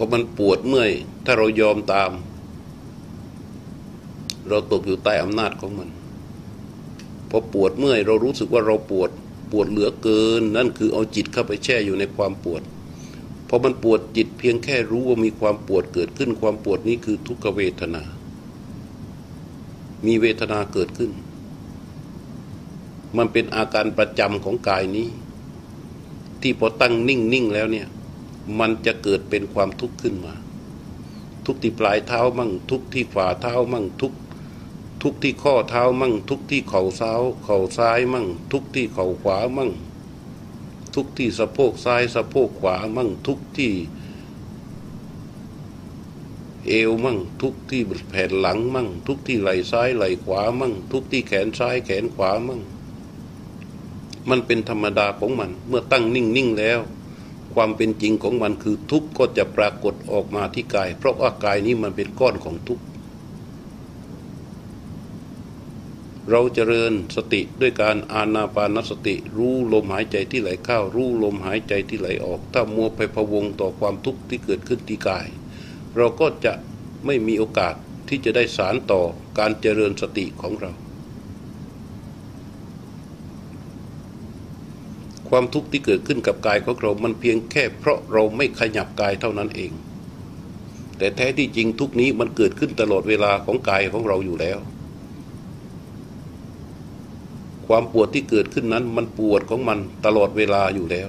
[0.00, 0.90] พอมันปวดเมื่อย
[1.24, 2.10] ถ้าเรายอมตาม
[4.48, 5.90] เราตกอยู่ใต้อำนาจของมัน
[7.30, 9.10] พอปวดเมื่อยเรารู้สึกว่าเราปวด
[9.52, 12.62] ปวดเหลือเกิน นั่นคือเอาจิตเข้าไปแช่อยู่ในความปวด
[13.48, 18.02] พอมันปวดจิตเพียงแค่รู้ว่ามีความปวดเกิดขึ้น ความปวดนี้คือทุกขเวทนา
[20.06, 21.10] มีเวทนาเกิดขึ้น
[23.16, 25.08] มันเป็นอาการประจำของกายนี้
[26.42, 27.86] ที่พอตั้งนิ่งนิ่งแล้วเนี่ย
[28.58, 30.34] มันจะเกิดเป็นความทุกข์ขึ้นมา
[31.46, 34.12] ทุกที่ปลายเท้ามั่ง ทุกที่ฝ่าเท้ามั่งทุก
[35.02, 37.12] ทุกที่ข้อเท้ามั่ง ทุกที่เข่าเท้า
[37.44, 39.70] เข่าซ้ายมั่ง ทุกที่เข่าขวามั่ง
[40.94, 43.72] ทุกที่สะโพกซ้ายสะโพกขวามั่ง ทุกที่
[46.66, 52.60] เอวมั่ง ทุกที่แผ่นหลังมั่ง ทุกที่ไหล่ซ้ายไหล่ขวามั่ง ทุกที่แขนซ้ายแขนขวามั่ง
[54.28, 56.80] มันเป็นธรรมดาของมัน เมื่อตั้งนิ่งนิ่งแล้ว
[57.54, 62.84] ความเป็นจริงของมันคือทุกข์ก็จะปรากฏออกมาที่กาย เพราะว่ากายนี้มันเป็นก้อนของทุกข์
[66.30, 75.26] เราเจริญสติด้วยการอานาปานสติ รู้ลมหายใจที่ไหลเข้ารู้ลมหายใจที่ไหลออก ถ้ามัวไปพะวงต่อความทุกข์ที่เกิดขึ้นที่กาย
[75.96, 76.52] เราก็จะ
[77.06, 77.74] ไม่มีโอกาส
[78.08, 79.02] ที่จะได้สารต่อ
[79.38, 80.72] การเจริญสติของเรา
[85.28, 89.72] ความทุกข์ที่เกิดขึ้นกับกายของเรามันเพียงแค่เพราะเราไม่ขยับกายเท่านั้นเอง
[90.98, 94.58] แต่แท้ที่จริงทุกนี้มันเกิดขึ้นตลอดเวลาของกายของเราอยู่แล้ว
[97.66, 101.08] ความปวดที่เกิดขึ้นนั้นมันปวดของมันตลอดเวลาอยู่แล้ว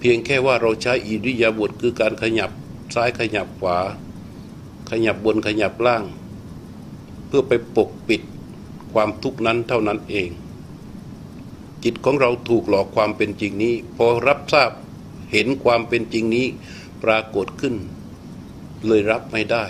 [0.00, 2.50] เพียงแค่ว่าเราใช้อิริยาบถคือการขยับ
[2.94, 3.78] ซ้ายขยับขวา
[4.90, 6.04] ขยับบนขยับล่าง
[7.26, 8.22] เพื่อไปปกปิด
[8.92, 10.30] ความทุกข์นั้นเท่านั้นเอง
[11.84, 14.70] จิตของเราถูกหลอกความเป็นจริงนี้ พอรับทราบ
[15.32, 16.46] เห็นความเป็นจริงนี้
[17.02, 17.74] ปรากฏขึ้น
[18.86, 19.64] เลยรับไม่ได้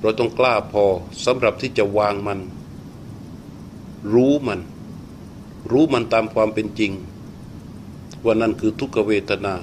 [0.00, 0.84] เราต้องกล้าพอ
[1.24, 2.40] สำหรับที่จะวางมัน
[4.12, 4.60] รู้มัน
[5.70, 6.92] รู้มันตามความเป็นจริง
[8.24, 9.54] ว่านั่นคือทุกขเวทนา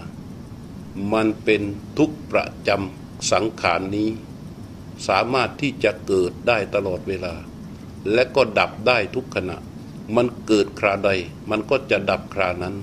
[1.14, 1.62] มันเป็น
[1.98, 4.10] ทุกประจำสังขารนนี้
[5.08, 7.34] สามารถที่จะเกิดได้ตลอดเวลา
[8.14, 9.58] และก็ดับได้ทุกขณะ
[10.16, 11.10] มันเกิดคราใด
[11.50, 12.76] มันก็จะดับครานั้น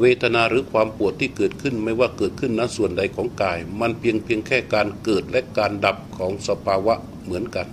[0.00, 6.94] เวทนาหรือความปวดที่เกิดขึ้นไม่ว่าเกิดขึ้นณส่วนใดของกาย มันเพียงเพียงแค่การเกิดและการดับของสภาวะ
[7.24, 7.66] เหมือนกัน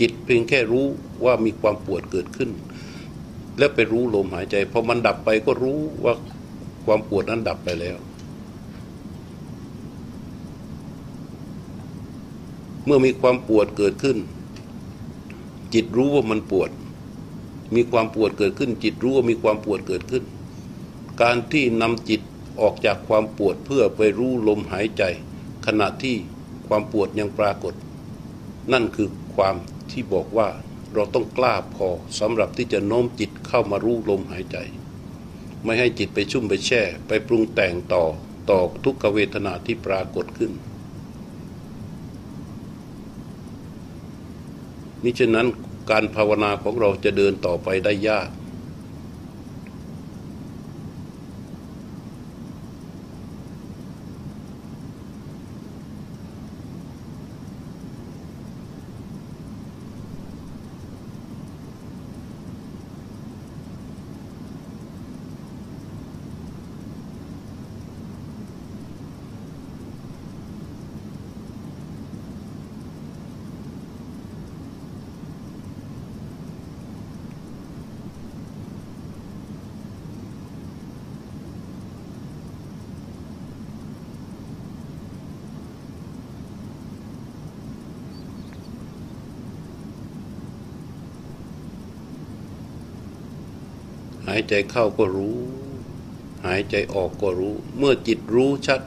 [0.00, 0.86] จิตเพียงแค่รู้
[1.24, 2.50] ว่ามีความปวดเกิดขึ้น
[3.58, 6.14] แล้วไปรู้ลมหายใจพอมันดับไปก็รู้ว่า
[6.84, 7.96] ความปวดนั้นดับไปแล้ว
[12.84, 14.16] เมื่อมีความปวดเกิดขึ้น
[15.74, 16.70] จิตรู้ว่ามันปวด
[17.74, 20.24] มีความปวดเกิดขึ้น จิตรู้ว่ามีความปวดเกิดขึ้น
[21.22, 22.20] การที่นำจิต
[22.60, 25.02] ออกจากความปวดเพื่อไปรู้ลมหายใจ
[25.66, 26.16] ขณะที่
[26.68, 27.74] ความปวดยังปรากฏ
[28.72, 29.54] นั่นคือความ
[29.90, 30.48] ที่บอกว่า
[30.94, 31.88] เราต้องกล้าพอ
[32.20, 34.56] สำหรับที่จะโน้มจิตเข้ามารู้ลมหายใจ
[35.64, 38.04] ไม่ให้จิตไปชุ่มไปแช่ ไปปรุงแต่งต่อ
[38.50, 40.52] ต่อทุกขเวทนาที่ปรากฏขึ้น
[45.02, 45.46] มิฉะนั้น
[45.90, 48.28] การภาวนาของเราจะเดินต่อไปได้ยาก
[94.28, 95.36] หายใจเข้าก็รู้
[96.46, 98.80] หายใจออกก็รู้ เมื่อจิตรู้ชัด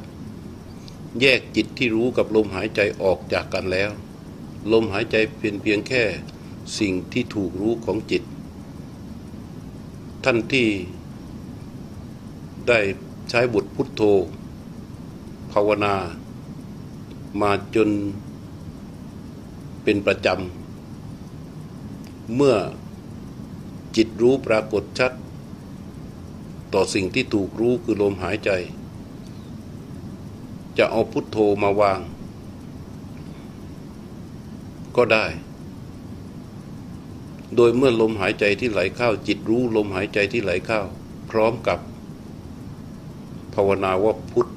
[1.21, 3.91] แยกจิตที่รู้กับลมหายใจออกจากกันแล้ว
[4.71, 6.03] ลมหายใจเพียงเพียงแค่
[6.79, 8.23] สิ่งที่ถูกรู้ของจิต
[10.23, 10.67] ท่านที่
[12.67, 12.79] ได้
[13.29, 14.01] ใช้บทพุทโธ
[15.51, 15.95] ภาวนา
[17.41, 17.89] มาจน
[19.83, 22.55] เป็นประจำ เมื่อ
[23.95, 25.11] จิตรู้ปรากฏชัด
[26.73, 28.51] ต่อสิ่งที่ถูกรู้คือลมหายใจ
[30.77, 31.99] จะเอาพุทโธมาวาง
[34.97, 35.25] ก็ได้
[37.55, 40.81] โดยเมื่อลมหายใจที่ไหลเข้าจิตรู้ลมหายใจที่ไหลเข้า
[41.29, 41.79] พร้อมกับ
[43.53, 44.49] ภาวนาว่าพุทธ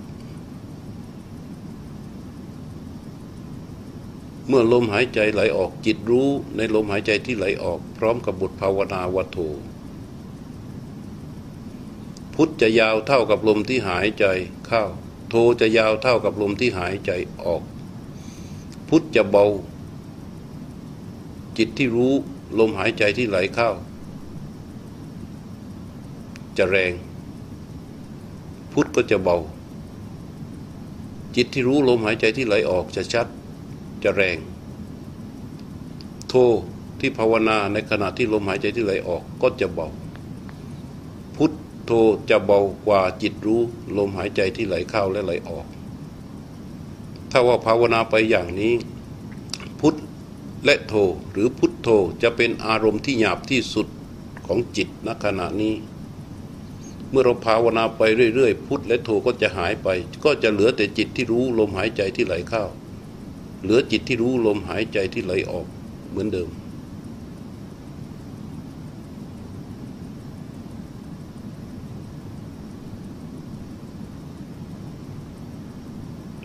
[4.49, 9.74] เมื่อลมหายใจไหลออกจิตรู้ในลมหายใจที่ไหลออก พร้อมกับบทภาวนาวัตโธพุทธ
[12.61, 14.25] จะยาวเท่ากับลมที่หายใจ
[14.67, 14.83] เข้า
[15.29, 17.11] โทจะยาวเท่ากับลมที่หายใจ
[17.45, 17.63] ออก
[18.89, 19.47] พุทธจะเบา
[21.59, 22.13] จิตที่รู้
[22.59, 23.71] ลมหายใจที่ไหลเข้า
[26.59, 26.93] จะแรง
[28.73, 29.37] พุทธก็จะเบา
[31.37, 33.27] จิตที่รู้ลมหายใจที่ไหลออกจะชัด
[34.03, 34.39] จะแรง
[36.29, 36.35] โท
[37.01, 39.89] ที่ภาวนาในขณะที่ลมหายใจที่ไหลออกก็จะเบา
[41.87, 41.93] โธ
[42.31, 43.61] จะเบากว่าจิตรู้
[43.97, 45.67] ลมหายใจที่ไหลเข้าและไหลออก
[47.31, 48.75] ถ้าว่าภาวนาไปอย่างนี้
[49.81, 49.95] พุทธ
[50.65, 50.95] และโธ
[51.33, 51.89] หรือพุทโธ
[52.23, 53.87] จะเป็นอารมณ์ที่หยาบที่สุด
[54.47, 55.75] ของจิตณขณะนี้
[57.11, 58.03] เมื่อเราภาวนาไป
[58.35, 59.89] เรื่อยๆ พุทธและโธก็จะหายไป
[60.25, 62.65] ก็จะเหลือแต่จิตที่รู้ลมหายใจที่ไหลเข้า
[63.63, 65.67] เหลือจิตที่รู้ลมหายใจที่ไหลออก
[66.11, 66.49] เหมือนเดิม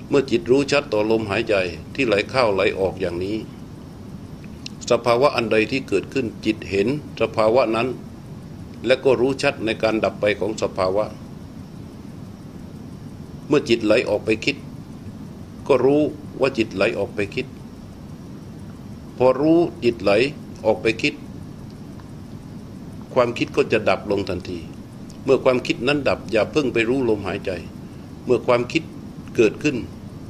[0.09, 1.55] เมื่อจิตรู้ชัดต่อลมหายใจ
[1.95, 3.37] ที่ไหลเข้าไหลออกอย่างนี้
[4.89, 6.87] สภาวะอันใดที่เกิดขึ้นจิตเห็น
[7.21, 7.87] สภาวะนั้น
[8.85, 11.05] และก็รู้ชัดในการดับไปของสภาวะ
[13.47, 14.57] เมื่อจิตไหลออกไปคิด
[15.67, 16.01] ก็รู้
[16.39, 17.47] ว่าจิตไหลออกไปคิด
[19.17, 20.11] พอรู้จิตไหล
[20.65, 21.13] ออกไปคิด
[23.13, 24.59] ความคิดก็จะดับลงทันที
[25.23, 27.51] เมื่อความคิดนั้นดับอย่าเพิ่งไปรู้ลมหายใจ
[28.25, 28.83] เมื่อความคิด
[29.35, 29.77] เกิดขึ้น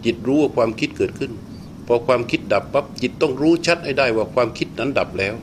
[0.05, 1.31] จิตรู้ว่าความคิดเกิดขึ้น
[1.87, 5.35] พอความคิดดับปั๊บจิตต้องรู้ชัดให้ได้ว่าความคิดนั้นดับแล้ว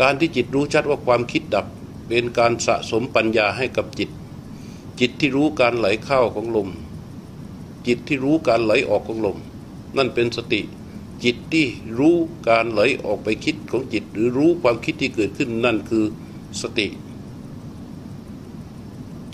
[0.00, 1.66] การที่จิตรู้ชัดว่าความคิดดับ
[2.08, 4.10] เป็นการสะสมปัญญาให้กับจิต
[5.00, 6.68] จิตที่รู้การไหลเข้าของลม
[7.86, 9.38] จิตที่รู้การไหลออกของลม
[9.96, 10.60] นั่นเป็นสติ
[11.24, 11.66] จิตที่
[11.98, 12.16] รู้
[12.48, 16.04] การไหลออกไปคิดของจิต หรือรู้ความคิดที่เกิดขึ้นนั่นคือ
[16.60, 16.86] สติ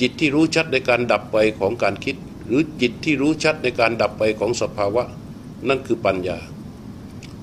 [0.01, 2.17] จิตที่รู้ชัดในการดับไปของการคิด
[2.51, 5.05] หรือจิตที่รู้ชัดในการดับไปของสภาวะ
[5.69, 6.39] นั่นคือปัญญา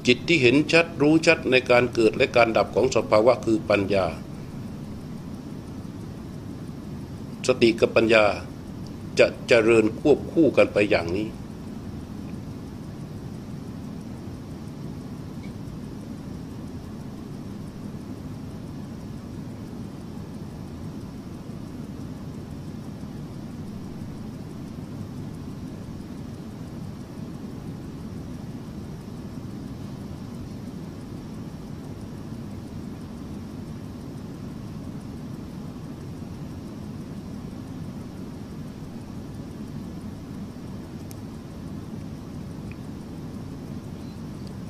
[0.08, 4.06] จิตที่เห็นชัดรู้ชัดในการเกิดและการดับของสภาวะคือปัญญา
[7.48, 8.26] สติกับปัญญา
[9.20, 11.28] จะเจริญควบคู่กันไปอย่างนี้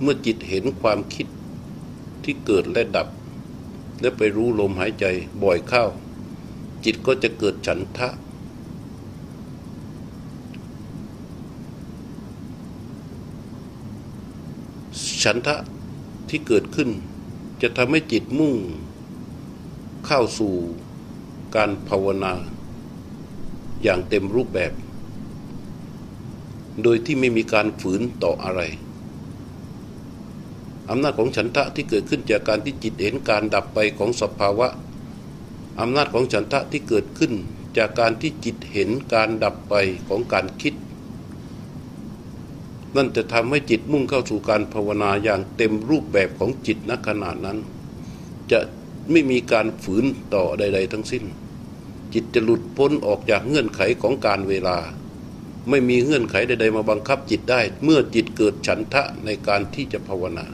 [0.09, 1.27] มื่อจิตเห็นความคิด
[2.23, 3.07] ที่เกิดและดับ
[4.01, 5.05] และไปรู้ลมหายใจ
[5.43, 5.85] บ่อยเข้า
[6.85, 8.09] จิตก็จะเกิดฉันทะ
[15.23, 15.55] ฉันทะ
[16.29, 16.89] ที่เกิดขึ้น
[17.61, 18.55] จะทำให้จิตมุ่ง
[20.05, 20.53] เข้าสู่
[21.55, 22.33] การภาวนา
[23.83, 24.73] อย่างเต็มรูปแบบ
[26.83, 28.61] โดยที่ไม่มีการฝืนต่ออะไร
[30.89, 34.67] อำนาจของฉันทะที่เกิดขึ้นจากการที่จิตเห็นการดับไปของสภาวะ
[35.79, 37.33] อำนาจของฉันทะที่เกิดขึ้น
[37.77, 39.73] จากการที่จิตเห็นการดับไป
[40.07, 40.73] ของการคิด
[42.95, 47.57] นั่นจะทำให้จิตมุ่งเข้าสู่การภาวนาอย่างเต็มรูปแบบของจิตณขณะนั้น
[48.51, 48.59] จะ
[49.11, 51.23] ไม่มีการฝืนต่อใด ๆ ทั้งสิ้น
[52.13, 54.77] จิตจะหลุดพ้นออกจากเงื่อนไขของการเวลา
[55.69, 60.45] ไม่มีเงื่อนไขใด ๆ มาบังคับจิตได้ เมื่อจิตเกิดฉันทะในการที่จะภาวนา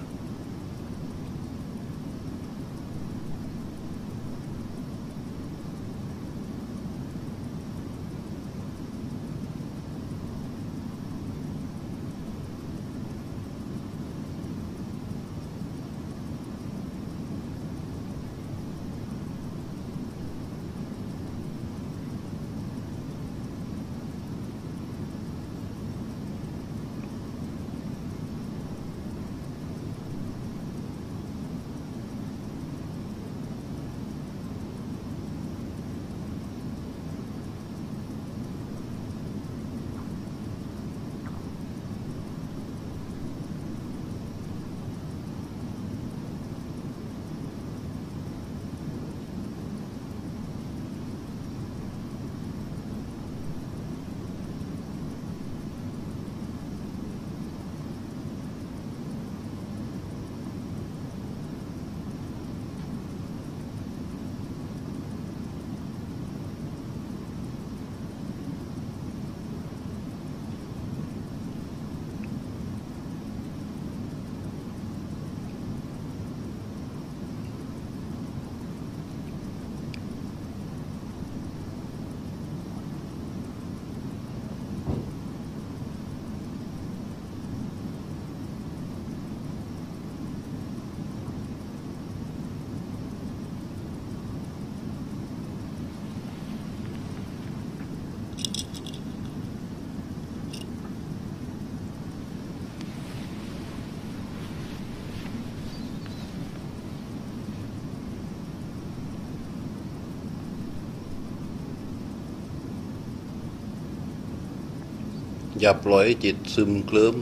[115.65, 117.15] อย่าปล่อยจิตซึมเคลิ้ม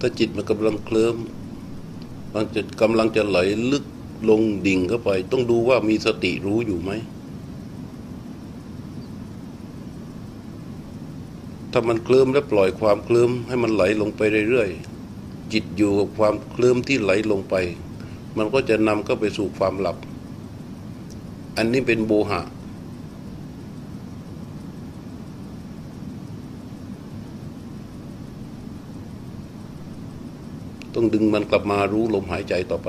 [0.00, 1.16] ถ้าจิตมันกำลังเคลิ้ม
[2.34, 3.38] มันจะกำลังจะไหล
[3.72, 3.84] ลึก
[4.28, 6.90] ลงดิ่งเข้าไป ต้องดูว่ามีสติรู้อยู่ไหม
[11.72, 17.54] ถ้ามันเคลิ้มแล้วปล่อยความเคลิ้มให้มันไหลลงไปเรื่อยๆ จิตอยู่กับความเคลิ้มที่ไหลลงไป
[18.36, 19.98] มันก็จะนำเข้าไปสู่ความหลับ
[21.56, 22.42] อันนี้เป็นโบหะ
[30.94, 32.88] ต้องดึงมันกลับมารู้ลมหายใจต่อไป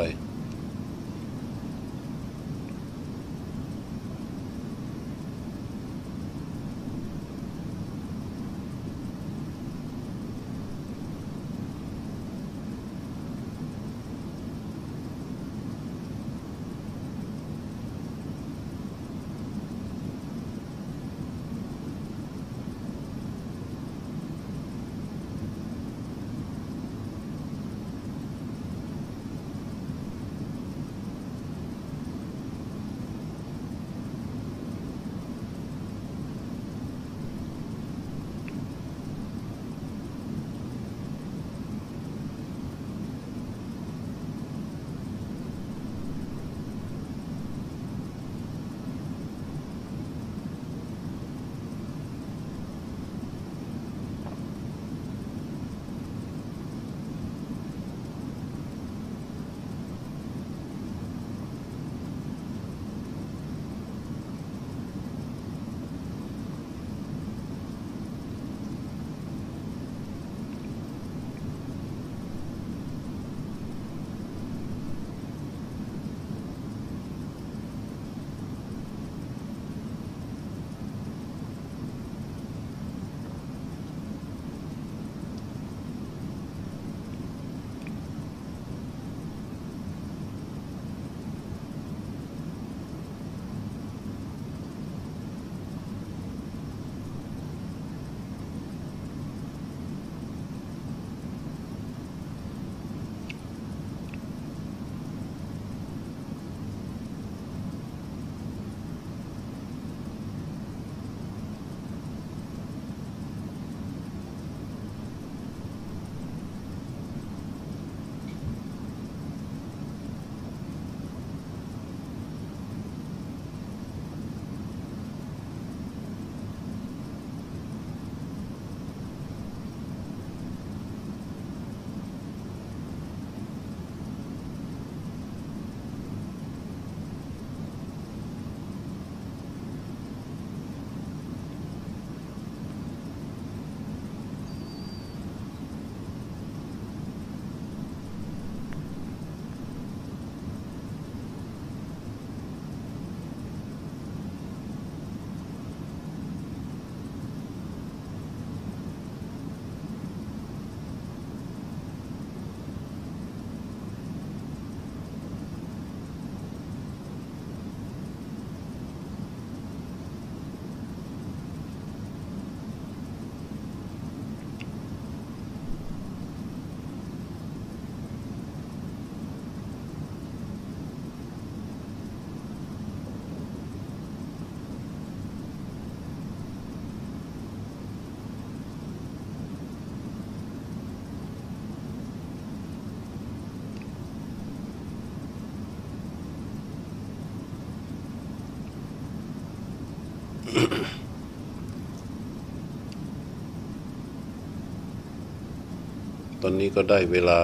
[206.45, 207.39] ตอนนี้ก็ได้เวลา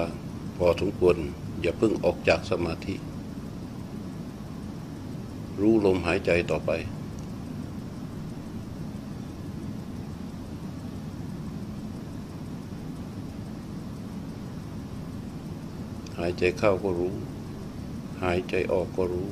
[0.56, 1.16] พอสมควร
[1.60, 2.94] อย่าเพิ่งออกจากสมาธิ
[5.60, 6.70] รู้ลมหายใจต่อไป
[16.18, 17.14] หายใจเข้าก็รู้
[18.22, 19.28] หายใจออกก็รู้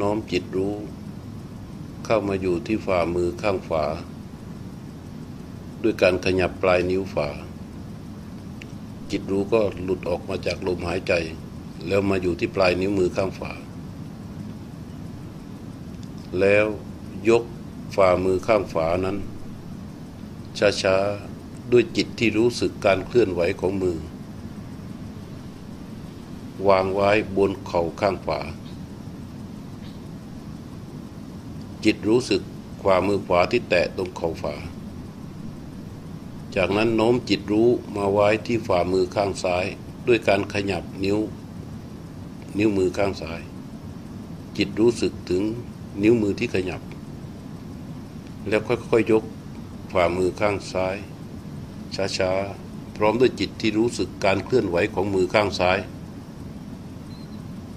[0.00, 0.74] น้อมจิตรู้
[2.12, 3.84] เข้ามาอยู่ที่ฝ่ามือข้างฝา
[5.82, 7.28] ด้วยการขยับปลายนิ้วฝา
[9.10, 11.12] จิตรู้ก็หลุดออกมาจากลมหายใจ
[11.86, 13.52] แล้วมาอยู่ที่ปลายนิ้วมือข้างฝา
[16.40, 16.66] แล้ว
[17.28, 17.44] ยก
[17.96, 19.16] ฝ่ามือข้างฝานั้น
[20.82, 23.98] ช้าๆ ด้วยจิตที่รู้สึกการเคลื่อนไหวของมือ
[26.68, 28.40] วางไว้บนเข่าข้างขวา
[31.84, 32.42] จิตรู้สึก
[32.82, 34.54] ขวามือขวาที่แตะตรงเข่าฝา
[36.56, 39.64] จากนั้นโน้มจิตรู้มาไว้ที่ฝ่ามือข้างซ้าย
[40.06, 41.18] ด้วยการขยับนิ้ว
[42.58, 43.40] นิ้วมือข้างซ้าย
[44.56, 45.42] จิตรู้สึกถึง
[46.02, 46.82] นิ้วมือที่ขยับ
[48.48, 49.24] แล้วค่อยๆยก
[49.92, 50.96] ฝ่ามือข้างซ้าย
[52.18, 55.78] ช้าๆ พร้อมด้วยจิตที่รู้สึกการเคลื่อนไหวของมือข้างซ้าย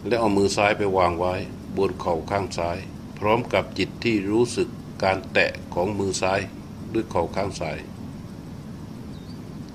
[0.07, 1.33] และเอามือซ้ายไปวางไว้
[1.77, 2.77] บนเข่าข้างซ้าย
[3.23, 4.69] ร้อมกับจิตที่รู้สึก
[5.03, 6.41] การแตะของมือซ้าย
[6.93, 7.77] ด้วยเข่าข้างซ้าย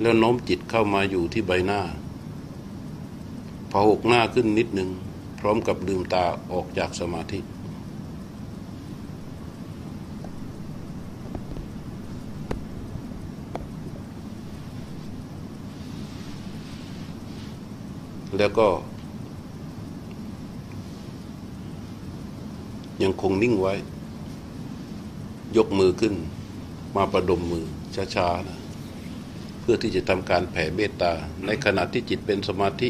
[0.00, 1.80] แล้วโน้มจิตเข้ามาอยู่ที่ใบหน้า
[3.70, 4.90] พอหกหน้าขึ้นนิดหนึ่ง
[5.40, 7.40] พร้อมกับลืมตาออกจากสมาธิ
[18.38, 18.68] แล้วก็
[23.02, 23.74] ยังคงนิ่งไว้
[25.56, 26.14] ยกมือขึ้น
[26.96, 27.66] มาประดมมือ
[28.14, 28.58] ช้าๆนะ
[29.60, 31.12] เพื่อที่จะทำการแผ่เมตตา
[31.46, 32.88] ในขณะที่จิตเป็นสมาธิ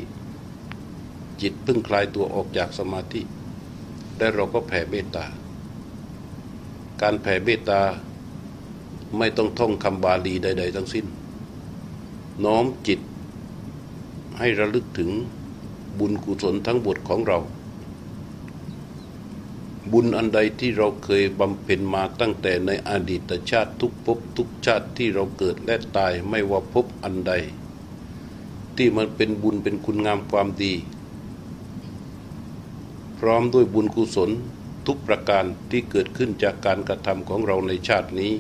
[1.43, 3.23] จิตเพิ่งคลายตัวออกจากสมาธิ
[4.19, 5.27] และเราก็แผ่เมตตา
[7.03, 7.81] การแผ่เมตตา
[9.19, 11.07] ไม่ต้องท่องคำบาลีใด ๆ ทั้งสิ้น
[12.45, 13.01] น้อมจิต
[14.39, 15.11] ให้ระลึกถึง
[15.99, 17.39] บุญกุศลทั้งบทของเรา
[19.93, 27.33] บุญอันใดที่เราเคยบำเพ็ญมาตั้งแต่ในอดีตชาติทุกภพทุกชาติที่เราเกิดและตายไม่ว่าภพอันใด
[28.77, 30.75] ที่มันเป็นบุญเป็นคุณงามความดี
[33.19, 34.31] พร้อมด้วยบุญกุศล
[34.87, 38.33] ทุกประการที่เกิดขึ้นจากการกระทำของเราในชาตินี้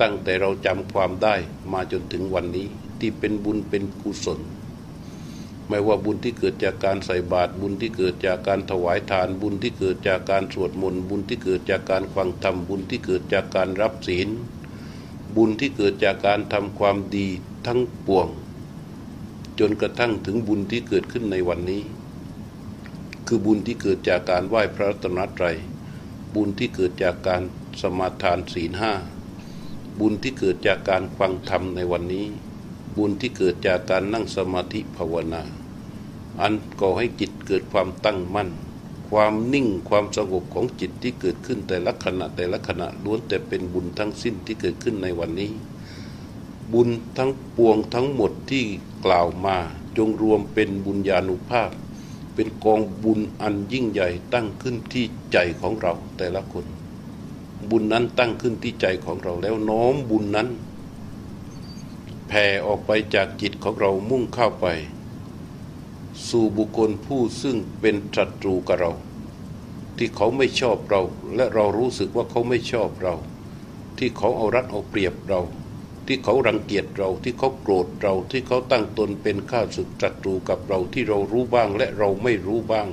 [0.00, 1.34] ตั้งแต่เราจำความได้
[1.72, 2.66] มาจนถึงวันนี้
[3.00, 4.40] ที่เป็นบุญเป็นกุศล
[5.68, 14.28] ไม่ว่าบุญที่เกิดจากการใส่บาตรบุญที่เกิดจากการถวายทาน บุญที่เกิดจากการสวดมนต์บุญที่เกิดจากการฟังธรรมบุญที่เกิดจากการรับศีล
[15.36, 17.26] บุญที่เกิดจากการทำความดี
[17.66, 18.28] ทั้งปวง
[19.58, 21.82] จนกระทั่งถึงบุญที่เกิดขึ้นในวันนี้
[23.26, 25.56] คือบุญที่เกิดจากการไหว้พระรัตนตรัย
[26.34, 27.42] บุญที่เกิดจากการ
[27.82, 28.92] สมาทานศีลห้า
[29.98, 32.26] บุญที่เกิดจากการฟังธรรมในวันนี้
[32.96, 35.42] บุญที่เกิดจากการนั่งสมาธิภาวนา
[36.40, 38.50] อันก่อให้จิตเกิดความตั้งมั่น
[39.10, 45.50] ความนิ่งความสงบของจิตที่เกิดขึ้นแต่ละขณะแต่ละขณะล้วนแต่เป็นบุญทั้งสิ้นที่เกิดขึ้นในวันนี้
[46.72, 48.64] บุญทั้งปวงทั้งหมดที่
[49.04, 49.56] กล่าวมา
[49.96, 51.70] จงรวมเป็นบุญญาณุภาพ
[52.34, 56.64] เป็นกองบุญอันยิ่งใหญ่ตั้งขึ้นที่ใจของเราแต่ละคน
[57.70, 60.48] บุญนั้นตั้งขึ้นที่ใจของเราแล้วน้อมบุญนั้น
[62.34, 64.66] แผ่ออกไปจากจิตของเรามุ่งเข้าไป
[66.28, 68.92] สู่บุคคลผู้ซึ่งเป็นศัตรูกับเรา
[69.96, 71.02] ที่เขาไม่ชอบเรา
[71.36, 73.14] และเรารู้สึกว่าเขาไม่ชอบเรา
[73.98, 75.40] ที่เขาเอารัดเอาเปรียบเรา
[76.06, 82.88] ที่เขารังเกียจเราที่เขาโกรธเราที่เขาตั้งตนเป็นข้าศึกศัตรูกับเราที่เรารู้บ้างและเราไม่รู้บ้าง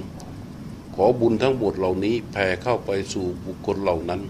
[0.96, 4.22] ขอบุญทั้งหมดเหล่านี้แผ่เข้าไปสู่บุคคลเหล่านั้น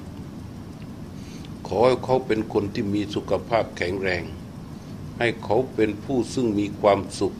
[1.67, 4.25] ขอให้เขาเป็นคนที่มีสุขภาพแข็งแรง
[5.19, 7.35] ให้เขาเป็นผู้ซึ่งมีความสุข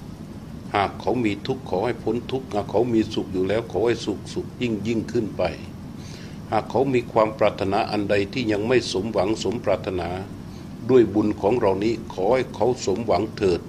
[0.75, 5.43] หากเขามีทุกข์ขอให้พ้นทุกข์หากเขามีสุขอยู่แล้วขอให้สุขสุขยิ่งยิ่งขึ้นไป
[6.51, 10.09] หากเขามีความปรารถนาอันใดที่ยังไม่สมหวังสมปรารถนา
[10.89, 13.61] ด้วยบุญของเรานี้ขอให้เขาสมหวังเถิด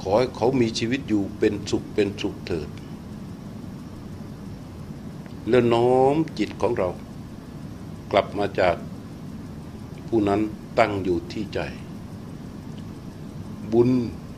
[0.00, 2.68] ขอให้เขามีชีวิตอยู่เป็นสุขเป็นสุขเถิด
[5.48, 6.88] แล้วน้อมจิตของเรา
[8.10, 8.76] กลับมาจาก
[10.08, 10.40] ผู้นั้น
[10.78, 11.60] ตั้งอยู่ที่ใจ
[13.72, 13.90] บุญ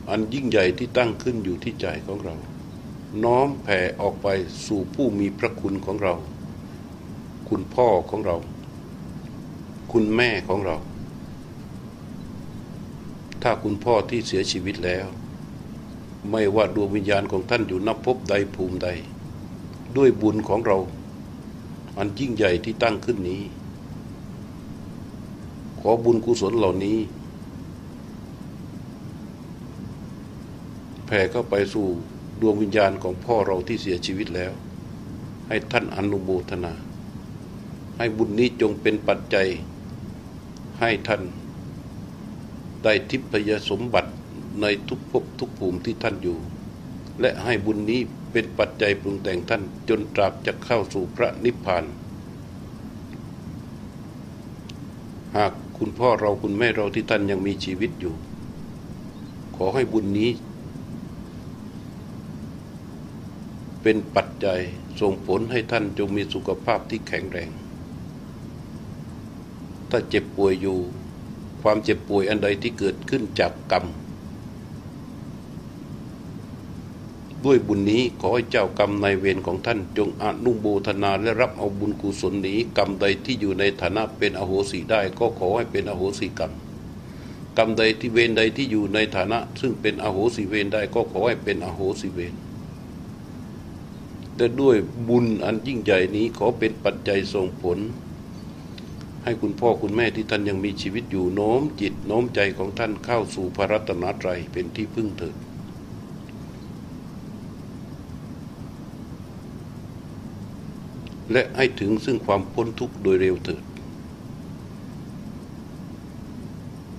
[0.09, 2.35] อันยิ่งใหญ่ที่ตั้งขึ้นอยู่ที่ใจของเรา
[3.23, 4.27] น้อมแผ่ออกไป
[4.65, 6.13] สู่ผู้มีพระคุณของเรา
[7.49, 8.37] คุณพ่อของเรา
[9.91, 10.77] คุณแม่ของเรา
[13.41, 15.07] ถ้าคุณพ่อที่เสียชีวิตแล้ว
[16.31, 18.89] ไม่ว่าดวงวิญญาณของท่านอยู่นับพบใดภูมิใด
[19.97, 20.77] ด้วยบุญของเรา
[21.97, 23.43] อันยิ่งใหญ่ที่ตั้งขึ้นนี้
[25.79, 26.97] ขอบุญกุศลเหล่านี้
[31.05, 31.87] แผ่เข้าไปสู่
[32.41, 34.51] ดวงวิญญาณของพ่อเราที่เสียชีวิตแล้ว
[35.47, 36.73] ให้ท่านอนุโมทนา
[37.97, 39.47] ให้บุญนี้จงเป็นปัจจัย
[40.79, 41.21] ให้ท่าน
[42.83, 44.11] ได้ทิพยสมบัติ
[44.61, 46.37] ในทุกภพทุกภูมิที่ท่านอยู่
[47.21, 48.01] และให้บุญนี้
[48.31, 51.83] เป็นปัจจัยปรุงแต่งท่านจนตราบจะเข้าสู่พระนิพพาน
[55.35, 58.15] หากคุณพ่อเราคุณแม่เราที่ท่านยังมีชีวิตอยู่
[59.55, 60.29] ขอให้บุญนี้
[63.87, 64.61] เป็นปัจจัย
[65.01, 67.49] ส่งผลให้ท่านจงมีสุขภาพที่แข็งแรง
[69.89, 70.77] ถ้าเจ็บป่วยอยู่
[71.61, 73.85] ความเจ็บป่วยอันใดที่เกิดขึ้นจากกรรม
[77.45, 86.53] ด้วยบุญนี้ขอให้เจ้ากรรมนายเวรของท่านจงอนุโมทนาและรับเอาบุญกุศลนี้ กรรมใดที่อยู่ในฐานะเป็นอโหสิได้ ก็ขอให้เป็นอโหสิกรรม
[87.57, 92.35] กรรมใดที่เวรใดที่อยู่ในฐานะ ซึ่งเป็นอโหสิเวรได้ก็ขอให้เป็นอโหสิเวร
[94.35, 94.75] แต่ด้วย
[95.09, 97.77] บุญอันยิ่งใหญ่นี้ขอเป็นปัจจัยส่งผล
[99.23, 105.35] ให้คุณพ่อคุณแม่ที่ท่านยังมีชีวิตอยู่โน้มจิตโน้มใจของท่านเข้าสู่พระรัตนตรัยเป็นที่พึ่งเถิด
[111.31, 113.63] และให้ถึงซึ่งความพ้นทุกข์โดยเร็วเถิด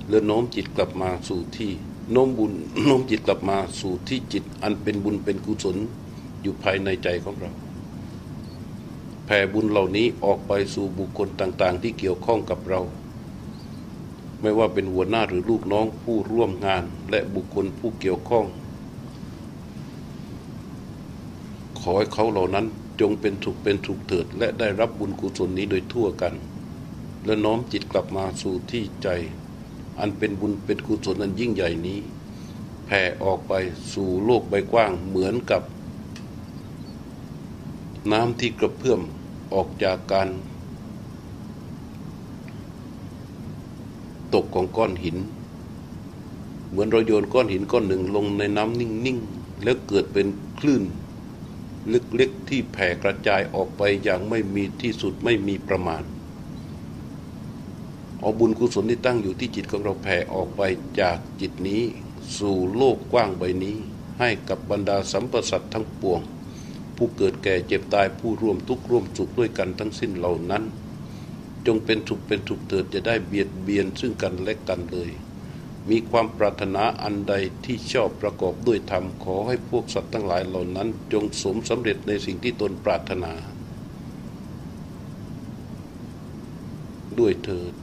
[0.09, 1.71] และโน้มจิตกลับมาสู่ที่
[2.13, 2.53] โน้มบุญ
[2.87, 5.77] โน้มจิตกลับมาสู่ที่จิตอันเป็นบุญเป็นกุศล
[6.47, 7.53] อยู่ภายในใจของเรา
[9.25, 12.81] แผ่บุญเหล่านี้ออกไปสู่บุคคลต่าง ๆ ที่เกี่ยวข้องกับเรา
[14.41, 18.47] ไม่ว่าเป็นหัวหน้าหรือลูกน้องผู้ร่วมงานและบุคคลผู้เกี่ยวข้อง
[21.81, 22.67] ขอให้เขาเหล่านั้น
[23.01, 26.35] จงเป็นถูกเป็นถูกเถิด และได้รับบุญกุศลนี้โดยทั่วกัน
[27.25, 29.09] และน้อมจิตกลับมาสู่ที่ใจ
[29.99, 31.99] อันเป็นบุญเป็นกุศลอันยิ่งใหญ่นี้
[32.87, 33.53] แผ่ออกไป
[33.93, 35.63] สู่โลกใบกว้างเหมือนกับ
[38.13, 39.01] น้ำที่กระเพื่อม
[39.55, 40.29] ออกจากการ
[44.35, 45.17] ตกของก้อนหิน
[46.71, 50.27] เหมือนเราโยนก้อนหินก้อนหนึ่งลงในน้ำนิ่งๆ แล้วเกิดเป็น
[50.59, 50.83] คลื่น
[51.89, 56.03] เล็กๆที่แผ่กระจายออกไปอย่างไม่มีที่สุดไม่มีประมาณ
[58.21, 60.63] เอาบุญกุศลที่ตั้งอยู่ที่จิตของเราแผ่ออกไป
[61.01, 61.83] จากจิตนี้
[62.39, 63.77] สู่โลกกว้างใบนี้
[64.21, 66.21] ให้กับบรรดาสัมปสัตทั้งปวง
[66.97, 70.65] ผู้เกิดแก่เจ็บตายผู้ร่วมทุกข์ร่วมสุขด้วยกันทั้งสิ้นเหล่านั้น
[71.67, 75.11] จงเป็นสุขเป็นสุขเถิดจะได้เบียดเบียนซึ่งกันและกันเลย
[75.91, 77.35] มีความปรารถนาอันใด
[77.65, 83.33] ที่ชอบประกอบด้วยธรรมขอให้พวกสัตว์ทั้งหลายเหล่านั้น จงสมสำเร็จในสิ่งที่ตนปรารถนา
[87.19, 87.75] ด้วยเถิด